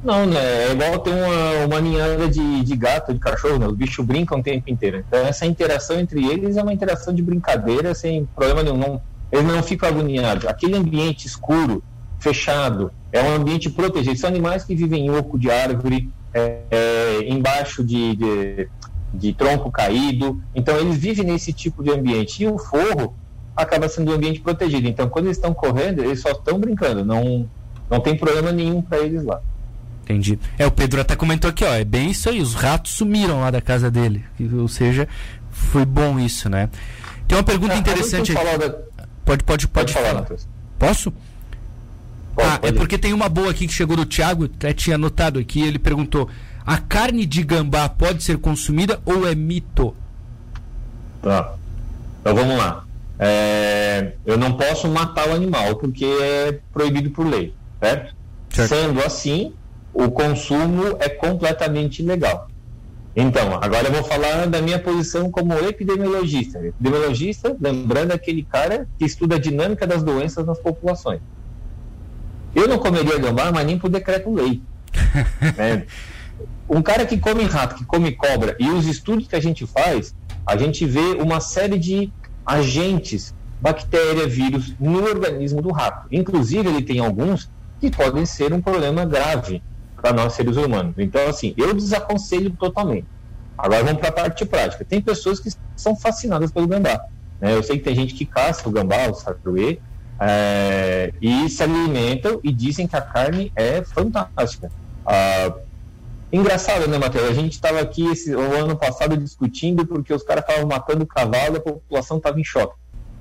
Não, 0.02 0.26
né? 0.26 0.68
É 0.68 0.72
igual 0.72 0.98
ter 0.98 1.10
uma, 1.10 1.64
uma 1.66 1.80
ninhada 1.80 2.28
de, 2.28 2.62
de 2.62 2.76
gato, 2.76 3.14
de 3.14 3.18
cachorro, 3.18 3.58
né? 3.58 3.66
Os 3.66 3.74
bichos 3.74 4.04
brincam 4.04 4.38
o 4.38 4.42
tempo 4.42 4.70
inteiro. 4.70 5.02
Então, 5.06 5.20
essa 5.20 5.46
interação 5.46 5.98
entre 5.98 6.24
eles 6.26 6.56
é 6.56 6.62
uma 6.62 6.72
interação 6.72 7.14
de 7.14 7.22
brincadeira, 7.22 7.94
sem 7.94 8.26
problema 8.36 8.62
nenhum. 8.62 8.76
Não, 8.76 9.02
eles 9.32 9.46
não 9.46 9.62
ficam 9.62 9.88
agoniados. 9.88 10.46
Aquele 10.46 10.76
ambiente 10.76 11.26
escuro, 11.26 11.82
fechado, 12.18 12.90
é 13.10 13.22
um 13.22 13.34
ambiente 13.36 13.70
protegido. 13.70 14.18
São 14.18 14.28
animais 14.28 14.64
que 14.64 14.74
vivem 14.74 15.06
em 15.06 15.10
oco 15.10 15.38
de 15.38 15.50
árvore, 15.50 16.10
é, 16.32 16.60
é, 16.70 17.28
embaixo 17.28 17.82
de, 17.82 18.16
de, 18.16 18.68
de 19.14 19.32
tronco 19.32 19.70
caído. 19.70 20.42
Então, 20.54 20.76
eles 20.76 20.96
vivem 20.96 21.24
nesse 21.24 21.52
tipo 21.52 21.82
de 21.82 21.90
ambiente. 21.90 22.42
E 22.42 22.46
o 22.46 22.58
forro 22.58 23.14
acaba 23.56 23.88
sendo 23.88 24.10
um 24.10 24.14
ambiente 24.14 24.40
protegido. 24.40 24.88
Então, 24.88 25.08
quando 25.08 25.26
eles 25.26 25.36
estão 25.36 25.54
correndo, 25.54 26.02
eles 26.02 26.20
só 26.20 26.30
estão 26.30 26.58
brincando. 26.58 27.04
Não, 27.04 27.48
não 27.90 28.00
tem 28.00 28.16
problema 28.16 28.52
nenhum 28.52 28.82
para 28.82 28.98
eles 28.98 29.24
lá. 29.24 29.40
Entendi. 30.02 30.38
É, 30.58 30.66
o 30.66 30.70
Pedro 30.70 31.00
até 31.00 31.16
comentou 31.16 31.48
aqui, 31.48 31.64
ó, 31.64 31.72
é 31.72 31.84
bem 31.84 32.10
isso 32.10 32.28
aí, 32.28 32.40
os 32.40 32.54
ratos 32.54 32.92
sumiram 32.92 33.40
lá 33.40 33.50
da 33.50 33.62
casa 33.62 33.90
dele. 33.90 34.22
Ou 34.52 34.68
seja, 34.68 35.08
foi 35.50 35.86
bom 35.86 36.18
isso, 36.18 36.48
né? 36.50 36.68
Tem 37.26 37.38
uma 37.38 37.44
pergunta 37.44 37.74
é, 37.74 37.78
interessante 37.78 38.32
aqui. 38.32 38.58
Da... 38.58 38.68
Pode, 39.24 39.42
pode, 39.42 39.44
pode, 39.44 39.68
pode 39.68 39.92
falar. 39.94 40.24
falar. 40.24 40.38
Posso? 40.78 41.10
Pode, 42.34 42.48
ah, 42.48 42.58
pode. 42.58 42.74
é 42.74 42.76
porque 42.76 42.98
tem 42.98 43.14
uma 43.14 43.30
boa 43.30 43.50
aqui 43.50 43.66
que 43.66 43.72
chegou 43.72 43.96
do 43.96 44.04
Thiago, 44.04 44.44
até 44.44 44.74
tinha 44.74 44.96
anotado 44.96 45.38
aqui, 45.38 45.62
ele 45.62 45.78
perguntou: 45.78 46.28
a 46.66 46.78
carne 46.78 47.26
de 47.26 47.42
gambá 47.42 47.88
pode 47.88 48.22
ser 48.22 48.38
consumida 48.38 49.00
ou 49.04 49.28
é 49.28 49.34
mito? 49.34 49.94
Tá. 51.22 51.54
Então 52.20 52.34
vamos 52.34 52.56
lá. 52.56 52.84
É, 53.18 54.12
eu 54.26 54.36
não 54.36 54.54
posso 54.56 54.88
matar 54.88 55.28
o 55.28 55.32
animal 55.32 55.76
porque 55.76 56.04
é 56.04 56.58
proibido 56.72 57.10
por 57.10 57.26
lei, 57.26 57.54
certo? 57.80 58.14
certo. 58.50 58.68
Sendo 58.68 59.00
assim, 59.02 59.52
o 59.92 60.10
consumo 60.10 60.96
é 60.98 61.08
completamente 61.08 62.02
ilegal. 62.02 62.48
Então, 63.16 63.54
agora 63.62 63.86
eu 63.86 63.92
vou 63.92 64.02
falar 64.02 64.46
da 64.48 64.60
minha 64.60 64.78
posição 64.78 65.30
como 65.30 65.54
epidemiologista. 65.54 66.58
Epidemiologista, 66.58 67.56
lembrando, 67.60 68.10
aquele 68.10 68.42
cara 68.42 68.88
que 68.98 69.04
estuda 69.04 69.36
a 69.36 69.38
dinâmica 69.38 69.86
das 69.86 70.02
doenças 70.02 70.44
nas 70.44 70.58
populações. 70.58 71.20
Eu 72.54 72.66
não 72.66 72.78
comeria 72.78 73.18
gambá, 73.18 73.52
mas 73.52 73.64
nem 73.64 73.78
por 73.78 73.88
decreto-lei. 73.88 74.60
é. 75.56 75.84
Um 76.68 76.82
cara 76.82 77.04
que 77.04 77.18
come 77.18 77.44
rato, 77.44 77.74
que 77.74 77.84
come 77.84 78.12
cobra, 78.12 78.56
e 78.58 78.68
os 78.70 78.86
estudos 78.86 79.28
que 79.28 79.36
a 79.36 79.40
gente 79.40 79.66
faz, 79.66 80.14
a 80.46 80.56
gente 80.56 80.86
vê 80.86 81.12
uma 81.20 81.40
série 81.40 81.78
de 81.78 82.12
agentes, 82.44 83.34
bactéria, 83.60 84.26
vírus, 84.26 84.74
no 84.78 85.02
organismo 85.04 85.62
do 85.62 85.70
rato. 85.70 86.06
Inclusive, 86.10 86.68
ele 86.68 86.82
tem 86.82 87.00
alguns 87.00 87.50
que 87.80 87.90
podem 87.90 88.24
ser 88.24 88.52
um 88.52 88.60
problema 88.60 89.04
grave 89.04 89.62
para 90.00 90.12
nós 90.12 90.34
seres 90.34 90.56
humanos. 90.56 90.94
Então, 90.98 91.26
assim, 91.28 91.54
eu 91.56 91.72
desaconselho 91.74 92.50
totalmente. 92.50 93.06
Agora 93.56 93.84
vamos 93.84 94.00
para 94.00 94.08
a 94.08 94.12
parte 94.12 94.44
prática. 94.44 94.84
Tem 94.84 95.00
pessoas 95.00 95.40
que 95.40 95.50
são 95.76 95.96
fascinadas 95.96 96.50
pelo 96.50 96.66
gambá. 96.66 97.00
Né? 97.40 97.54
Eu 97.54 97.62
sei 97.62 97.78
que 97.78 97.84
tem 97.84 97.94
gente 97.94 98.14
que 98.14 98.26
caça 98.26 98.68
o 98.68 98.72
gambá, 98.72 99.08
o 99.08 99.14
saruê, 99.14 99.78
é, 100.20 101.12
e 101.20 101.48
se 101.48 101.62
alimentam 101.62 102.40
e 102.42 102.52
dizem 102.52 102.86
que 102.86 102.96
a 102.96 103.00
carne 103.00 103.52
é 103.56 103.82
fantástica. 103.82 104.70
Ah, 105.06 105.54
engraçado, 106.36 106.88
né, 106.88 106.98
Matheus? 106.98 107.28
A 107.28 107.32
gente 107.32 107.52
estava 107.52 107.80
aqui 107.80 108.06
esse, 108.06 108.34
o 108.34 108.54
ano 108.54 108.76
passado 108.76 109.16
discutindo 109.16 109.86
porque 109.86 110.12
os 110.12 110.22
caras 110.22 110.44
estavam 110.46 110.66
matando 110.66 111.04
o 111.04 111.06
cavalo 111.06 111.56
a 111.56 111.60
população 111.60 112.16
estava 112.16 112.40
em 112.40 112.44
choque. 112.44 112.74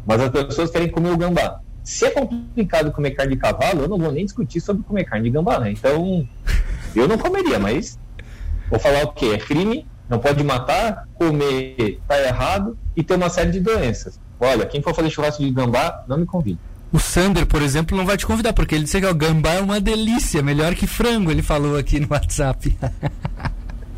Mas 0.06 0.22
as 0.22 0.30
pessoas 0.30 0.72
querem 0.72 0.90
comer 0.90 1.12
o 1.12 1.18
gambá. 1.18 1.60
Se 1.84 2.06
é 2.06 2.10
complicado 2.12 2.92
comer 2.92 3.12
carne 3.12 3.36
de 3.36 3.42
cavalo, 3.42 3.82
eu 3.82 3.88
não 3.90 3.98
vou 3.98 4.12
nem 4.12 4.26
discutir 4.26 4.62
sobre 4.62 4.84
comer 4.84 5.04
carne 5.04 5.26
de 5.26 5.30
gambá, 5.30 5.60
né? 5.60 5.72
Então, 5.72 6.28
eu 6.96 7.08
não 7.08 7.18
comeria, 7.18 7.60
mas 7.60 8.00
vou 8.70 8.80
falar 8.80 9.04
o 9.04 9.12
quê? 9.12 9.32
É 9.34 9.38
crime, 9.38 9.86
não 10.10 10.20
pode 10.20 10.44
matar, 10.44 11.08
comer 11.16 12.00
tá 12.08 12.20
errado 12.22 12.78
e 12.96 13.04
ter 13.04 13.16
uma 13.16 13.30
série 13.30 13.52
de 13.52 13.60
doenças. 13.60 14.20
Olha, 14.40 14.66
quem 14.66 14.82
for 14.82 14.94
fazer 14.94 15.10
churrasco 15.10 15.44
de 15.44 15.52
gambá, 15.52 16.04
não 16.08 16.18
me 16.18 16.26
convide. 16.26 16.60
O 16.94 17.00
Sander, 17.00 17.48
por 17.48 17.64
exemplo, 17.64 17.98
não 17.98 18.06
vai 18.06 18.16
te 18.16 18.26
convidar, 18.26 18.54
porque 18.54 18.76
ele 18.76 18.84
disse 18.84 19.02
que 19.02 19.08
o 19.08 19.16
gambá 19.16 19.54
é 19.54 19.62
uma 19.62 19.82
delícia, 19.82 20.44
melhor 20.44 20.76
que 20.76 20.86
frango, 20.86 21.32
ele 21.32 21.42
falou 21.42 21.76
aqui 21.76 22.00
no 22.00 22.06
WhatsApp. 22.08 22.78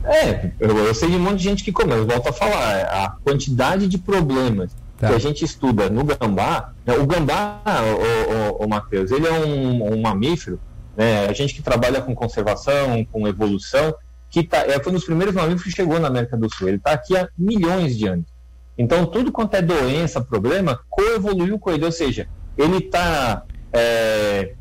é, 0.06 0.52
eu, 0.58 0.78
eu, 0.78 0.96
sei 0.96 1.10
de 1.10 1.18
um 1.18 1.20
monte 1.20 1.40
de 1.40 1.44
gente 1.44 1.62
que 1.62 1.74
come, 1.74 1.92
eu 1.92 2.08
volto 2.08 2.30
a 2.30 2.32
falar, 2.32 2.84
a 2.84 3.10
quantidade 3.22 3.86
de 3.88 3.98
problemas 3.98 4.72
tá. 4.98 5.10
que 5.10 5.14
a 5.14 5.20
gente 5.20 5.44
estuda 5.44 5.90
no 5.90 6.06
gambá, 6.06 6.72
né, 6.86 6.98
o 6.98 7.06
gambá, 7.06 7.62
o, 7.66 8.62
o, 8.62 8.66
o 8.66 8.70
Matheus, 8.70 9.12
ele 9.12 9.28
é 9.28 9.34
um, 9.34 9.94
um 9.94 10.02
mamífero, 10.02 10.58
né, 10.96 11.28
a 11.28 11.34
gente 11.34 11.54
que 11.54 11.62
trabalha 11.62 12.02
com 12.02 12.16
conservação, 12.16 13.06
com 13.12 13.28
evolução, 13.28 13.94
que 14.30 14.42
tá, 14.42 14.60
é, 14.60 14.82
foi 14.82 14.94
um 14.94 14.96
dos 14.96 15.04
primeiros 15.04 15.36
mamíferos 15.36 15.64
que 15.64 15.72
chegou 15.72 16.00
na 16.00 16.08
América 16.08 16.38
do 16.38 16.50
Sul, 16.50 16.70
ele 16.70 16.78
está 16.78 16.92
aqui 16.92 17.18
há 17.18 17.28
milhões 17.38 17.98
de 17.98 18.08
anos. 18.08 18.25
Então, 18.78 19.06
tudo 19.06 19.34
quanto 19.34 19.56
é 19.56 19.62
doença, 19.62 20.22
problema, 20.22 20.80
coevoluiu 20.90 21.60
com 21.60 21.72
ele, 21.72 21.84
ou 21.84 21.92
seja, 21.92 22.30
ele 22.58 22.78
está 22.78 23.44
é, 23.74 24.54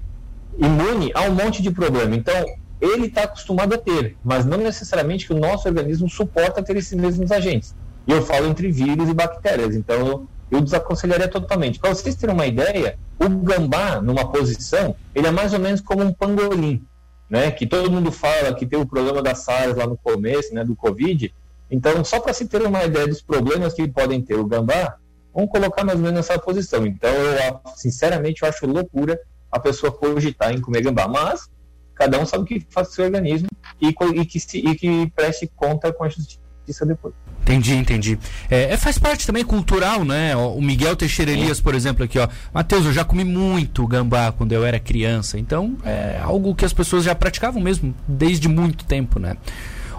imune 0.58 1.12
a 1.14 1.22
um 1.22 1.34
monte 1.34 1.62
de 1.62 1.70
problema. 1.70 2.14
Então, 2.14 2.44
ele 2.80 3.06
está 3.06 3.22
acostumado 3.24 3.74
a 3.74 3.78
ter, 3.78 4.16
mas 4.22 4.44
não 4.44 4.58
necessariamente 4.58 5.26
que 5.26 5.32
o 5.32 5.38
nosso 5.38 5.68
organismo 5.68 6.08
suporta 6.08 6.62
ter 6.62 6.76
esses 6.76 6.92
mesmos 6.92 7.30
agentes. 7.30 7.74
E 8.06 8.12
eu 8.12 8.22
falo 8.22 8.46
entre 8.46 8.70
vírus 8.70 9.08
e 9.08 9.14
bactérias, 9.14 9.74
então 9.74 10.28
eu, 10.50 10.60
desaconselharia 10.60 11.26
totalmente. 11.26 11.78
Para 11.78 11.94
vocês 11.94 12.14
terem 12.14 12.34
uma 12.34 12.46
ideia, 12.46 12.98
o 13.18 13.28
gambá, 13.28 14.00
numa 14.00 14.30
posição, 14.30 14.94
ele 15.14 15.26
é 15.26 15.30
mais 15.30 15.52
ou 15.52 15.58
menos 15.58 15.80
como 15.80 16.04
um 16.04 16.12
pangolim, 16.12 16.84
né? 17.28 17.50
Que 17.50 17.66
todo 17.66 17.90
mundo 17.90 18.12
fala 18.12 18.54
que 18.54 18.66
tem 18.66 18.78
o 18.78 18.86
problema 18.86 19.22
da 19.22 19.34
SARS 19.34 19.76
lá 19.76 19.86
no 19.86 19.96
começo, 19.96 20.54
né? 20.54 20.62
Do 20.62 20.76
Covid. 20.76 21.34
Então, 21.70 22.04
só 22.04 22.20
para 22.20 22.32
se 22.32 22.46
ter 22.46 22.62
uma 22.62 22.84
ideia 22.84 23.08
dos 23.08 23.22
problemas 23.22 23.72
que 23.72 23.88
podem 23.88 24.20
ter 24.20 24.34
o 24.34 24.44
gambá, 24.44 24.96
vamos 25.34 25.50
colocar 25.50 25.84
mais 25.84 25.98
ou 25.98 26.04
menos 26.04 26.16
nessa 26.16 26.38
posição. 26.38 26.86
Então, 26.86 27.10
eu, 27.10 27.60
sinceramente, 27.74 28.42
eu 28.42 28.48
acho 28.48 28.66
loucura 28.66 29.18
a 29.50 29.58
pessoa 29.58 29.92
cogitar 29.92 30.52
em 30.52 30.60
comer 30.60 30.82
gambá. 30.82 31.08
Mas, 31.08 31.48
cada 31.94 32.18
um 32.18 32.24
sabe 32.24 32.44
o 32.44 32.46
que 32.46 32.66
faz 32.70 32.88
o 32.88 32.92
seu 32.92 33.04
organismo 33.04 33.48
e, 33.80 33.88
e, 33.88 34.24
que, 34.24 34.40
se, 34.40 34.58
e 34.58 34.74
que 34.74 35.10
preste 35.10 35.50
conta 35.54 35.92
com 35.92 36.04
a 36.04 36.08
justiça 36.08 36.86
depois. 36.86 37.14
Entendi, 37.42 37.74
entendi. 37.74 38.18
É, 38.50 38.72
é, 38.72 38.76
faz 38.78 38.98
parte 38.98 39.26
também 39.26 39.44
cultural, 39.44 40.02
né? 40.02 40.34
O 40.34 40.62
Miguel 40.62 40.96
Teixeira 40.96 41.30
Elias, 41.30 41.60
por 41.60 41.74
exemplo, 41.74 42.02
aqui, 42.02 42.18
ó. 42.18 42.26
Matheus, 42.54 42.86
eu 42.86 42.92
já 42.92 43.04
comi 43.04 43.22
muito 43.22 43.86
gambá 43.86 44.32
quando 44.32 44.52
eu 44.52 44.64
era 44.64 44.80
criança. 44.80 45.38
Então, 45.38 45.76
é 45.84 46.18
algo 46.22 46.54
que 46.54 46.64
as 46.64 46.72
pessoas 46.72 47.04
já 47.04 47.14
praticavam 47.14 47.60
mesmo 47.60 47.94
desde 48.08 48.48
muito 48.48 48.86
tempo, 48.86 49.18
né? 49.18 49.36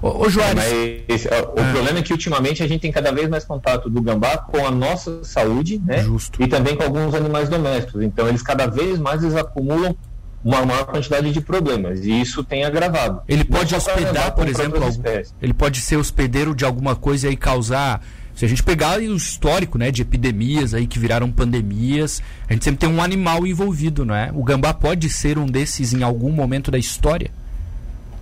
Ô, 0.02 0.10
ô. 0.10 0.26
É, 0.26 1.02
esse, 1.08 1.28
ó, 1.28 1.60
o 1.60 1.60
ah. 1.60 1.72
problema 1.74 2.00
é 2.00 2.02
que 2.02 2.12
ultimamente 2.12 2.62
a 2.64 2.68
gente 2.68 2.82
tem 2.82 2.92
cada 2.92 3.12
vez 3.12 3.30
mais 3.30 3.44
contato 3.44 3.90
do 3.90 4.02
gambá 4.02 4.38
com 4.38 4.66
a 4.66 4.72
nossa 4.72 5.24
saúde, 5.24 5.82
né? 5.86 6.04
Justo. 6.04 6.42
E 6.42 6.48
também 6.48 6.76
com 6.76 6.84
alguns 6.84 7.14
animais 7.14 7.50
domésticos. 7.50 8.02
Então, 8.02 8.28
eles 8.28 8.42
cada 8.42 8.68
vez 8.68 9.00
mais 9.00 9.24
eles 9.24 9.36
acumulam 9.36 9.96
uma 10.44 10.64
maior 10.64 10.86
quantidade 10.86 11.32
de 11.32 11.42
problemas 11.42 12.06
e 12.06 12.22
isso 12.22 12.44
tem 12.44 12.64
agravado. 12.64 13.22
Ele 13.28 13.44
pode 13.44 13.74
hospedar, 13.74 14.36
por 14.36 14.48
exemplo, 14.48 14.84
algum, 14.84 15.02
ele 15.42 15.54
pode 15.54 15.82
ser 15.82 15.98
hospedeiro 15.98 16.54
de 16.54 16.64
alguma 16.64 16.96
coisa 16.96 17.30
e 17.30 17.36
causar 17.36 18.02
se 18.36 18.44
a 18.44 18.48
gente 18.50 18.62
pegar 18.62 19.00
o 19.00 19.16
histórico, 19.16 19.78
né, 19.78 19.90
de 19.90 20.02
epidemias 20.02 20.74
aí 20.74 20.86
que 20.86 21.00
viraram 21.00 21.32
pandemias, 21.32 22.22
a 22.50 22.54
gente 22.54 22.66
sempre 22.66 22.80
tem 22.80 22.90
um 22.90 23.02
animal 23.02 23.48
envolvido, 23.48 24.04
não 24.04 24.14
é? 24.14 24.30
O 24.34 24.44
gambá 24.44 24.74
pode 24.74 25.10
ser 25.10 25.38
um 25.38 25.46
desses 25.46 25.94
em 25.94 26.04
algum 26.04 26.32
momento 26.32 26.70
da 26.70 26.78
história? 26.78 27.32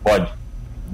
Pode. 0.04 0.32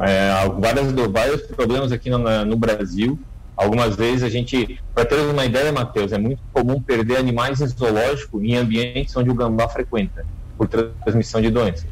É, 0.01 0.31
várias, 0.59 0.91
vários 0.91 1.41
problemas 1.43 1.91
aqui 1.91 2.09
no, 2.09 2.19
no 2.45 2.55
Brasil. 2.55 3.19
Algumas 3.55 3.95
vezes 3.95 4.23
a 4.23 4.29
gente, 4.29 4.79
para 4.95 5.03
ter 5.03 5.15
uma 5.15 5.45
ideia, 5.45 5.71
Matheus, 5.71 6.13
é 6.13 6.17
muito 6.17 6.41
comum 6.53 6.81
perder 6.81 7.17
animais 7.17 7.59
em 7.59 7.67
zoológico 7.67 8.41
em 8.41 8.55
ambientes 8.55 9.15
onde 9.17 9.29
o 9.29 9.33
gambá 9.33 9.67
frequenta 9.67 10.25
por 10.57 10.67
transmissão 10.67 11.41
de 11.41 11.49
doenças. 11.49 11.85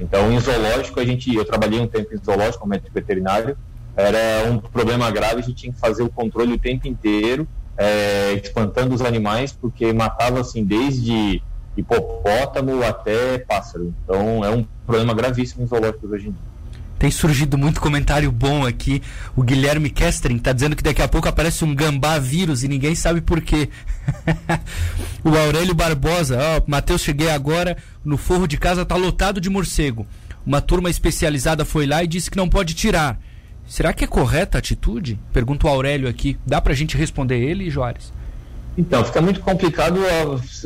Então, 0.00 0.32
em 0.32 0.40
zoológico, 0.40 0.98
a 0.98 1.04
gente, 1.04 1.32
eu 1.32 1.44
trabalhei 1.44 1.78
um 1.78 1.86
tempo 1.86 2.12
em 2.12 2.18
zoológico 2.18 2.60
como 2.60 2.70
médico 2.70 2.90
veterinário, 2.92 3.56
era 3.96 4.50
um 4.50 4.58
problema 4.58 5.10
grave, 5.10 5.36
a 5.36 5.42
gente 5.42 5.54
tinha 5.54 5.72
que 5.72 5.78
fazer 5.78 6.02
o 6.02 6.08
controle 6.08 6.54
o 6.54 6.58
tempo 6.58 6.88
inteiro, 6.88 7.46
é, 7.76 8.32
espantando 8.42 8.92
os 8.94 9.00
animais, 9.00 9.52
porque 9.52 9.92
matava 9.92 10.40
assim 10.40 10.64
desde 10.64 11.40
hipopótamo 11.76 12.82
até 12.82 13.38
pássaro. 13.38 13.94
Então, 14.04 14.44
é 14.44 14.50
um 14.50 14.66
problema 14.84 15.14
gravíssimo 15.14 15.62
em 15.62 15.66
zoológicos 15.68 16.10
hoje 16.10 16.28
em 16.28 16.32
dia. 16.32 16.51
Tem 17.02 17.10
surgido 17.10 17.58
muito 17.58 17.80
comentário 17.80 18.30
bom 18.30 18.64
aqui. 18.64 19.02
O 19.34 19.42
Guilherme 19.42 19.90
Kestrin 19.90 20.36
está 20.36 20.52
dizendo 20.52 20.76
que 20.76 20.84
daqui 20.84 21.02
a 21.02 21.08
pouco 21.08 21.26
aparece 21.26 21.64
um 21.64 21.74
gambá 21.74 22.16
vírus 22.16 22.62
e 22.62 22.68
ninguém 22.68 22.94
sabe 22.94 23.20
por 23.20 23.40
quê. 23.40 23.68
o 25.24 25.36
Aurélio 25.36 25.74
Barbosa, 25.74 26.38
ó, 26.40 26.62
Matheus, 26.64 27.02
cheguei 27.02 27.28
agora, 27.28 27.76
no 28.04 28.16
forro 28.16 28.46
de 28.46 28.56
casa 28.56 28.86
tá 28.86 28.94
lotado 28.94 29.40
de 29.40 29.50
morcego. 29.50 30.06
Uma 30.46 30.60
turma 30.60 30.88
especializada 30.88 31.64
foi 31.64 31.88
lá 31.88 32.04
e 32.04 32.06
disse 32.06 32.30
que 32.30 32.36
não 32.36 32.48
pode 32.48 32.72
tirar. 32.72 33.18
Será 33.66 33.92
que 33.92 34.04
é 34.04 34.06
correta 34.06 34.58
a 34.58 34.60
atitude? 34.60 35.18
Pergunta 35.32 35.66
o 35.66 35.70
Aurélio 35.70 36.08
aqui. 36.08 36.38
Dá 36.46 36.60
pra 36.60 36.72
gente 36.72 36.96
responder 36.96 37.40
ele, 37.40 37.68
Joares? 37.68 38.12
Então, 38.78 39.04
fica 39.04 39.20
muito 39.20 39.40
complicado. 39.40 39.98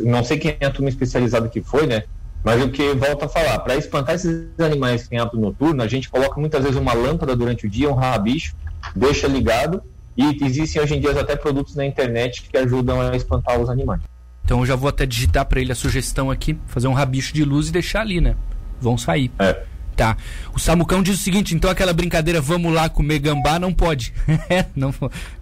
Não 0.01 0.23
sei 0.23 0.37
quem 0.37 0.55
é 0.61 0.67
a 0.67 0.71
turma 0.71 0.91
especializada 0.91 1.49
que 1.49 1.63
foi, 1.63 1.87
né? 1.87 2.03
Mas 2.45 2.63
o 2.63 2.69
que 2.69 2.95
volta 2.95 3.27
a 3.27 3.29
falar, 3.29 3.59
para 3.61 3.77
espantar 3.77 4.15
esses 4.15 4.49
animais 4.61 5.03
que 5.03 5.11
têm 5.11 5.19
hábito 5.19 5.39
noturno, 5.39 5.83
a 5.83 5.89
gente 5.89 6.09
coloca 6.09 6.41
muitas 6.41 6.63
vezes 6.63 6.79
uma 6.79 6.93
lâmpada 6.93 7.35
durante 7.35 7.67
o 7.67 7.71
dia, 7.71 7.91
um 7.91 7.95
rabicho, 7.95 8.55
deixa 8.95 9.27
ligado, 9.27 9.83
e 10.17 10.45
existem 10.45 10.81
hoje 10.81 10.95
em 10.95 11.01
dia 11.01 11.19
até 11.19 11.37
produtos 11.37 11.75
na 11.75 11.85
internet 11.85 12.43
que 12.43 12.57
ajudam 12.57 13.01
a 13.01 13.17
espantar 13.17 13.61
os 13.61 13.69
animais. 13.69 14.01
Então 14.45 14.61
eu 14.61 14.67
já 14.67 14.77
vou 14.77 14.89
até 14.89 15.05
digitar 15.05 15.45
para 15.45 15.61
ele 15.61 15.73
a 15.73 15.75
sugestão 15.75 16.31
aqui, 16.31 16.57
fazer 16.67 16.87
um 16.87 16.93
rabicho 16.93 17.35
de 17.35 17.45
luz 17.45 17.69
e 17.69 17.73
deixar 17.73 18.03
ali, 18.03 18.21
né? 18.21 18.37
Vão 18.81 18.97
sair. 18.97 19.31
É. 19.41 19.65
Tá. 19.97 20.17
O 20.55 20.61
Samucão 20.61 21.03
diz 21.03 21.19
o 21.19 21.23
seguinte, 21.23 21.55
então 21.55 21.71
aquela 21.71 21.93
brincadeira, 21.93 22.41
vamos 22.41 22.73
lá 22.73 22.89
comer 22.89 23.19
gambá, 23.19 23.59
não 23.59 23.73
pode. 23.73 24.13
não, 24.77 24.95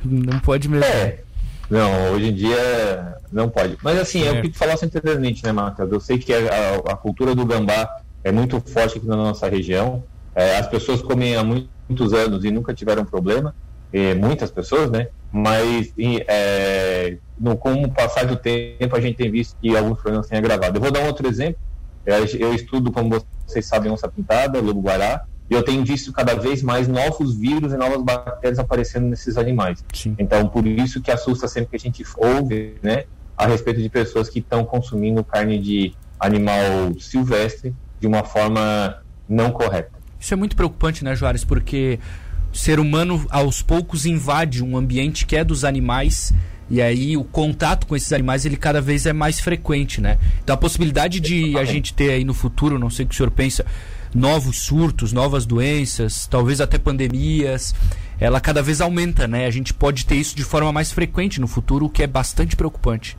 não 0.02 0.38
pode 0.38 0.68
mesmo. 0.68 0.86
É. 0.86 1.18
Não, 1.74 2.12
hoje 2.12 2.28
em 2.28 2.32
dia 2.32 3.16
não 3.32 3.48
pode. 3.48 3.76
Mas 3.82 3.98
assim, 3.98 4.22
é, 4.22 4.28
é 4.28 4.38
o 4.38 4.42
que 4.42 4.48
tu 4.48 4.56
falasse 4.56 4.86
anteriormente, 4.86 5.42
né, 5.42 5.50
Matheus? 5.50 5.90
Eu 5.90 5.98
sei 5.98 6.18
que 6.18 6.32
a, 6.32 6.76
a, 6.86 6.96
cultura 6.96 7.34
do 7.34 7.44
gambá 7.44 8.00
é 8.22 8.30
muito 8.30 8.60
forte 8.60 8.98
aqui 8.98 9.06
na 9.08 9.16
nossa 9.16 9.48
região. 9.48 10.04
É, 10.36 10.56
as 10.56 10.68
pessoas 10.68 11.02
comem 11.02 11.34
há 11.34 11.42
muitos 11.42 12.12
anos 12.12 12.44
e 12.44 12.52
nunca 12.52 12.72
tiveram 12.72 13.04
problema. 13.04 13.52
É, 13.92 14.14
muitas 14.14 14.52
pessoas, 14.52 14.88
né? 14.88 15.08
Mas 15.32 15.92
é, 15.98 17.18
no, 17.36 17.56
com 17.56 17.72
o 17.72 17.90
passar 17.90 18.24
do 18.24 18.36
tempo 18.36 18.94
a 18.94 19.00
gente 19.00 19.16
tem 19.16 19.28
visto 19.28 19.56
que 19.60 19.76
alguns 19.76 20.00
problemas 20.00 20.28
têm 20.28 20.38
agravado. 20.38 20.76
Eu 20.76 20.80
vou 20.80 20.92
dar 20.92 21.00
um 21.00 21.06
outro 21.06 21.26
exemplo. 21.26 21.58
Eu, 22.06 22.24
eu 22.38 22.54
estudo, 22.54 22.92
como 22.92 23.20
vocês 23.44 23.66
sabem, 23.66 23.90
onça 23.90 24.06
pintada, 24.06 24.60
lobo-guará, 24.60 25.24
e 25.50 25.54
eu 25.54 25.62
tenho 25.62 25.84
visto 25.84 26.12
cada 26.12 26.34
vez 26.34 26.62
mais 26.62 26.88
novos 26.88 27.36
vírus 27.36 27.72
e 27.72 27.76
novas 27.76 28.02
bactérias 28.02 28.58
aparecendo 28.58 29.06
nesses 29.06 29.36
animais. 29.36 29.84
Sim. 29.92 30.14
Então, 30.18 30.48
por 30.48 30.66
isso 30.66 31.00
que 31.00 31.10
assusta 31.10 31.46
sempre 31.46 31.70
que 31.70 31.76
a 31.76 31.78
gente 31.78 32.04
ouve, 32.16 32.74
né, 32.82 33.04
a 33.36 33.46
respeito 33.46 33.82
de 33.82 33.88
pessoas 33.88 34.28
que 34.28 34.38
estão 34.38 34.64
consumindo 34.64 35.22
carne 35.22 35.58
de 35.58 35.92
animal 36.18 36.58
silvestre 36.98 37.74
de 38.00 38.06
uma 38.06 38.24
forma 38.24 39.02
não 39.28 39.50
correta. 39.50 39.92
Isso 40.18 40.32
é 40.32 40.36
muito 40.36 40.56
preocupante, 40.56 41.04
né, 41.04 41.14
Juarez? 41.14 41.44
Porque 41.44 41.98
o 42.52 42.56
ser 42.56 42.78
humano, 42.80 43.26
aos 43.30 43.60
poucos, 43.60 44.06
invade 44.06 44.62
um 44.62 44.76
ambiente 44.76 45.26
que 45.26 45.36
é 45.36 45.44
dos 45.44 45.64
animais 45.64 46.32
e 46.70 46.80
aí 46.80 47.16
o 47.16 47.24
contato 47.24 47.86
com 47.86 47.94
esses 47.94 48.12
animais 48.12 48.46
ele 48.46 48.56
cada 48.56 48.80
vez 48.80 49.06
é 49.06 49.12
mais 49.12 49.40
frequente, 49.40 50.00
né? 50.00 50.18
Então 50.42 50.54
a 50.54 50.56
possibilidade 50.56 51.20
de 51.20 51.56
a 51.58 51.64
gente 51.64 51.92
ter 51.92 52.10
aí 52.10 52.24
no 52.24 52.34
futuro, 52.34 52.78
não 52.78 52.90
sei 52.90 53.04
o 53.04 53.08
que 53.08 53.14
o 53.14 53.16
senhor 53.16 53.30
pensa, 53.30 53.64
novos 54.14 54.62
surtos, 54.62 55.12
novas 55.12 55.44
doenças, 55.44 56.26
talvez 56.26 56.60
até 56.60 56.78
pandemias, 56.78 57.74
ela 58.18 58.40
cada 58.40 58.62
vez 58.62 58.80
aumenta, 58.80 59.26
né? 59.26 59.46
A 59.46 59.50
gente 59.50 59.74
pode 59.74 60.06
ter 60.06 60.14
isso 60.14 60.36
de 60.36 60.44
forma 60.44 60.72
mais 60.72 60.92
frequente 60.92 61.40
no 61.40 61.48
futuro, 61.48 61.86
o 61.86 61.90
que 61.90 62.02
é 62.02 62.06
bastante 62.06 62.56
preocupante. 62.56 63.18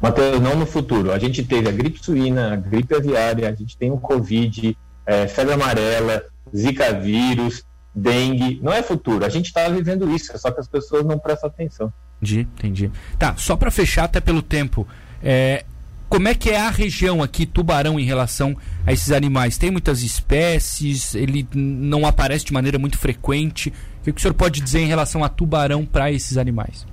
Matheus, 0.00 0.40
não 0.40 0.56
no 0.56 0.66
futuro. 0.66 1.12
A 1.12 1.18
gente 1.18 1.42
teve 1.44 1.68
a 1.68 1.72
gripe 1.72 2.02
suína, 2.02 2.52
a 2.52 2.56
gripe 2.56 2.94
aviária, 2.94 3.48
a 3.48 3.54
gente 3.54 3.76
tem 3.76 3.90
o 3.90 3.98
Covid, 3.98 4.76
é, 5.06 5.26
febre 5.26 5.54
amarela, 5.54 6.24
zika 6.54 6.92
vírus, 6.92 7.64
dengue. 7.94 8.60
Não 8.62 8.72
é 8.72 8.82
futuro. 8.82 9.24
A 9.24 9.28
gente 9.28 9.46
está 9.46 9.68
vivendo 9.68 10.10
isso, 10.14 10.36
só 10.38 10.50
que 10.50 10.60
as 10.60 10.68
pessoas 10.68 11.04
não 11.04 11.18
prestam 11.18 11.48
atenção. 11.48 11.92
Entendi, 12.24 12.40
entendi. 12.40 12.90
Tá, 13.18 13.34
só 13.36 13.56
para 13.56 13.70
fechar 13.70 14.04
até 14.04 14.20
pelo 14.20 14.40
tempo, 14.40 14.86
é, 15.22 15.64
como 16.08 16.28
é 16.28 16.34
que 16.34 16.50
é 16.50 16.58
a 16.58 16.70
região 16.70 17.22
aqui, 17.22 17.44
Tubarão, 17.44 18.00
em 18.00 18.04
relação 18.04 18.56
a 18.86 18.92
esses 18.92 19.12
animais? 19.12 19.58
Tem 19.58 19.70
muitas 19.70 20.02
espécies? 20.02 21.14
Ele 21.14 21.46
não 21.54 22.06
aparece 22.06 22.44
de 22.44 22.52
maneira 22.52 22.78
muito 22.78 22.98
frequente? 22.98 23.72
O 24.00 24.04
que 24.04 24.10
o 24.12 24.20
senhor 24.20 24.34
pode 24.34 24.60
dizer 24.60 24.80
em 24.80 24.86
relação 24.86 25.22
a 25.22 25.28
tubarão 25.28 25.84
para 25.84 26.10
esses 26.10 26.36
animais? 26.36 26.86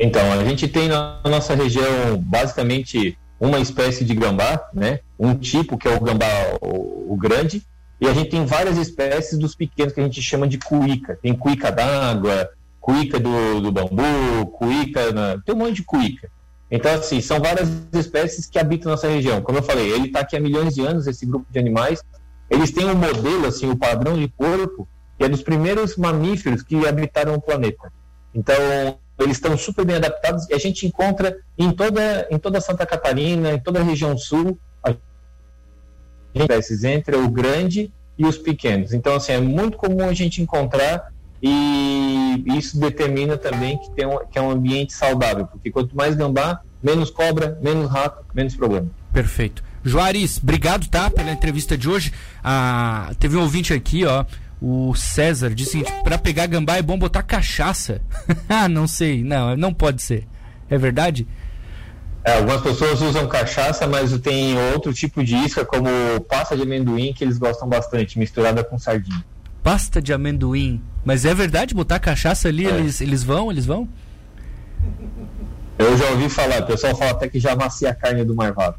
Então, 0.00 0.32
a 0.32 0.44
gente 0.44 0.68
tem 0.68 0.88
na 0.88 1.20
nossa 1.24 1.54
região 1.54 2.16
basicamente 2.18 3.18
uma 3.40 3.58
espécie 3.58 4.04
de 4.04 4.14
gambá, 4.14 4.68
né? 4.72 5.00
Um 5.18 5.34
tipo 5.34 5.76
que 5.76 5.88
é 5.88 5.94
o 5.94 6.00
gambá 6.00 6.26
o, 6.60 7.12
o 7.12 7.16
grande, 7.16 7.62
e 8.00 8.06
a 8.06 8.12
gente 8.12 8.30
tem 8.30 8.44
várias 8.44 8.78
espécies 8.78 9.38
dos 9.38 9.54
pequenos 9.54 9.92
que 9.92 10.00
a 10.00 10.04
gente 10.04 10.22
chama 10.22 10.46
de 10.46 10.58
cuíca. 10.58 11.18
Tem 11.20 11.34
cuíca 11.34 11.72
d'água, 11.72 12.48
cuíca 12.80 13.18
do, 13.18 13.60
do 13.60 13.72
bambu, 13.72 14.46
cuíca, 14.52 15.12
na... 15.12 15.38
tem 15.38 15.54
um 15.54 15.58
monte 15.58 15.74
de 15.74 15.84
cuíca. 15.84 16.30
Então, 16.70 16.94
assim, 16.94 17.20
são 17.20 17.40
várias 17.40 17.68
espécies 17.92 18.46
que 18.46 18.58
habitam 18.58 18.90
nossa 18.90 19.08
região. 19.08 19.40
Como 19.40 19.58
eu 19.58 19.62
falei, 19.62 19.90
ele 19.90 20.06
está 20.06 20.20
aqui 20.20 20.36
há 20.36 20.40
milhões 20.40 20.74
de 20.74 20.82
anos, 20.82 21.06
esse 21.06 21.24
grupo 21.24 21.46
de 21.50 21.58
animais. 21.58 22.02
Eles 22.50 22.70
têm 22.70 22.86
um 22.86 22.94
modelo, 22.94 23.46
assim, 23.46 23.66
o 23.66 23.72
um 23.72 23.76
padrão 23.76 24.16
de 24.18 24.28
corpo, 24.28 24.86
que 25.16 25.24
é 25.24 25.28
dos 25.28 25.42
primeiros 25.42 25.96
mamíferos 25.96 26.62
que 26.62 26.86
habitaram 26.86 27.34
o 27.34 27.40
planeta. 27.40 27.90
Então, 28.34 28.54
eles 29.18 29.36
estão 29.36 29.56
super 29.56 29.84
bem 29.84 29.96
adaptados 29.96 30.48
e 30.48 30.54
a 30.54 30.58
gente 30.58 30.86
encontra 30.86 31.36
em 31.56 31.72
toda, 31.72 32.28
em 32.30 32.38
toda 32.38 32.60
Santa 32.60 32.86
Catarina, 32.86 33.52
em 33.52 33.58
toda 33.58 33.80
a 33.80 33.82
região 33.82 34.16
sul, 34.16 34.58
espécies 36.34 36.84
entre 36.84 37.16
o 37.16 37.28
grande 37.28 37.92
e 38.16 38.26
os 38.26 38.38
pequenos. 38.38 38.92
Então, 38.92 39.16
assim, 39.16 39.32
é 39.32 39.40
muito 39.40 39.76
comum 39.76 40.08
a 40.08 40.12
gente 40.12 40.42
encontrar 40.42 41.12
e 41.42 42.44
isso 42.56 42.78
determina 42.78 43.36
também 43.36 43.78
que, 43.78 43.90
tem 43.92 44.06
um, 44.06 44.18
que 44.26 44.38
é 44.38 44.42
um 44.42 44.50
ambiente 44.50 44.92
saudável, 44.92 45.46
porque 45.46 45.70
quanto 45.70 45.96
mais 45.96 46.16
gambá, 46.16 46.60
menos 46.82 47.10
cobra, 47.10 47.58
menos 47.62 47.90
rato, 47.90 48.24
menos 48.34 48.56
problema. 48.56 48.88
Perfeito. 49.12 49.62
Juarez, 49.84 50.38
obrigado, 50.42 50.88
tá, 50.88 51.08
pela 51.08 51.30
entrevista 51.30 51.78
de 51.78 51.88
hoje. 51.88 52.12
Ah, 52.42 53.12
teve 53.18 53.36
um 53.36 53.42
ouvinte 53.42 53.72
aqui, 53.72 54.04
ó, 54.04 54.24
o 54.60 54.94
César, 54.94 55.54
disse 55.54 55.80
que 55.82 55.92
para 56.02 56.18
pegar 56.18 56.46
gambá 56.46 56.76
é 56.76 56.82
bom 56.82 56.98
botar 56.98 57.22
cachaça. 57.22 58.02
ah, 58.48 58.68
não 58.68 58.88
sei, 58.88 59.22
não, 59.22 59.56
não 59.56 59.72
pode 59.72 60.02
ser. 60.02 60.26
É 60.68 60.76
verdade? 60.76 61.26
É, 62.24 62.36
algumas 62.38 62.60
pessoas 62.60 63.00
usam 63.00 63.28
cachaça, 63.28 63.86
mas 63.86 64.16
tem 64.18 64.58
outro 64.72 64.92
tipo 64.92 65.22
de 65.22 65.36
isca, 65.36 65.64
como 65.64 65.88
pasta 66.28 66.56
de 66.56 66.62
amendoim, 66.62 67.12
que 67.12 67.22
eles 67.22 67.38
gostam 67.38 67.68
bastante, 67.68 68.18
misturada 68.18 68.64
com 68.64 68.78
sardinha 68.78 69.24
pasta 69.62 70.00
de 70.00 70.12
amendoim. 70.12 70.82
Mas 71.04 71.24
é 71.24 71.34
verdade, 71.34 71.74
botar 71.74 71.98
cachaça 71.98 72.48
ali, 72.48 72.66
é. 72.66 72.70
eles, 72.70 73.00
eles 73.00 73.22
vão, 73.22 73.50
eles 73.50 73.66
vão? 73.66 73.88
Eu 75.78 75.96
já 75.96 76.06
ouvi 76.10 76.28
falar, 76.28 76.62
o 76.62 76.66
pessoal 76.66 76.94
fala 76.96 77.12
até 77.12 77.28
que 77.28 77.38
já 77.38 77.54
macia 77.54 77.90
a 77.90 77.94
carne 77.94 78.24
do 78.24 78.34
marvado. 78.34 78.76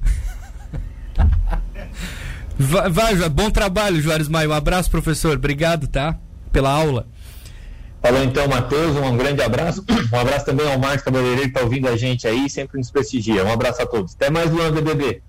vai, 2.59 2.89
vai, 2.89 3.29
bom 3.29 3.49
trabalho, 3.49 4.01
Juarez 4.01 4.27
Maio. 4.27 4.49
Um 4.49 4.53
abraço, 4.53 4.91
professor. 4.91 5.35
Obrigado, 5.35 5.87
tá? 5.87 6.17
Pela 6.51 6.71
aula. 6.71 7.07
Falou 8.01 8.23
então, 8.23 8.47
Matheus, 8.47 8.95
um 8.95 9.17
grande 9.17 9.41
abraço. 9.41 9.83
Um 10.11 10.19
abraço 10.19 10.45
também 10.45 10.71
ao 10.71 10.79
Marcos 10.79 11.03
Cabeleireiro 11.03 11.43
que 11.43 11.47
está 11.49 11.61
ouvindo 11.61 11.87
a 11.87 11.97
gente 11.97 12.27
aí, 12.27 12.49
sempre 12.49 12.77
nos 12.77 12.89
prestigia. 12.89 13.43
Um 13.43 13.51
abraço 13.51 13.81
a 13.81 13.85
todos. 13.85 14.13
Até 14.15 14.29
mais, 14.29 14.51
Luan 14.51 14.71
BBB. 14.71 15.21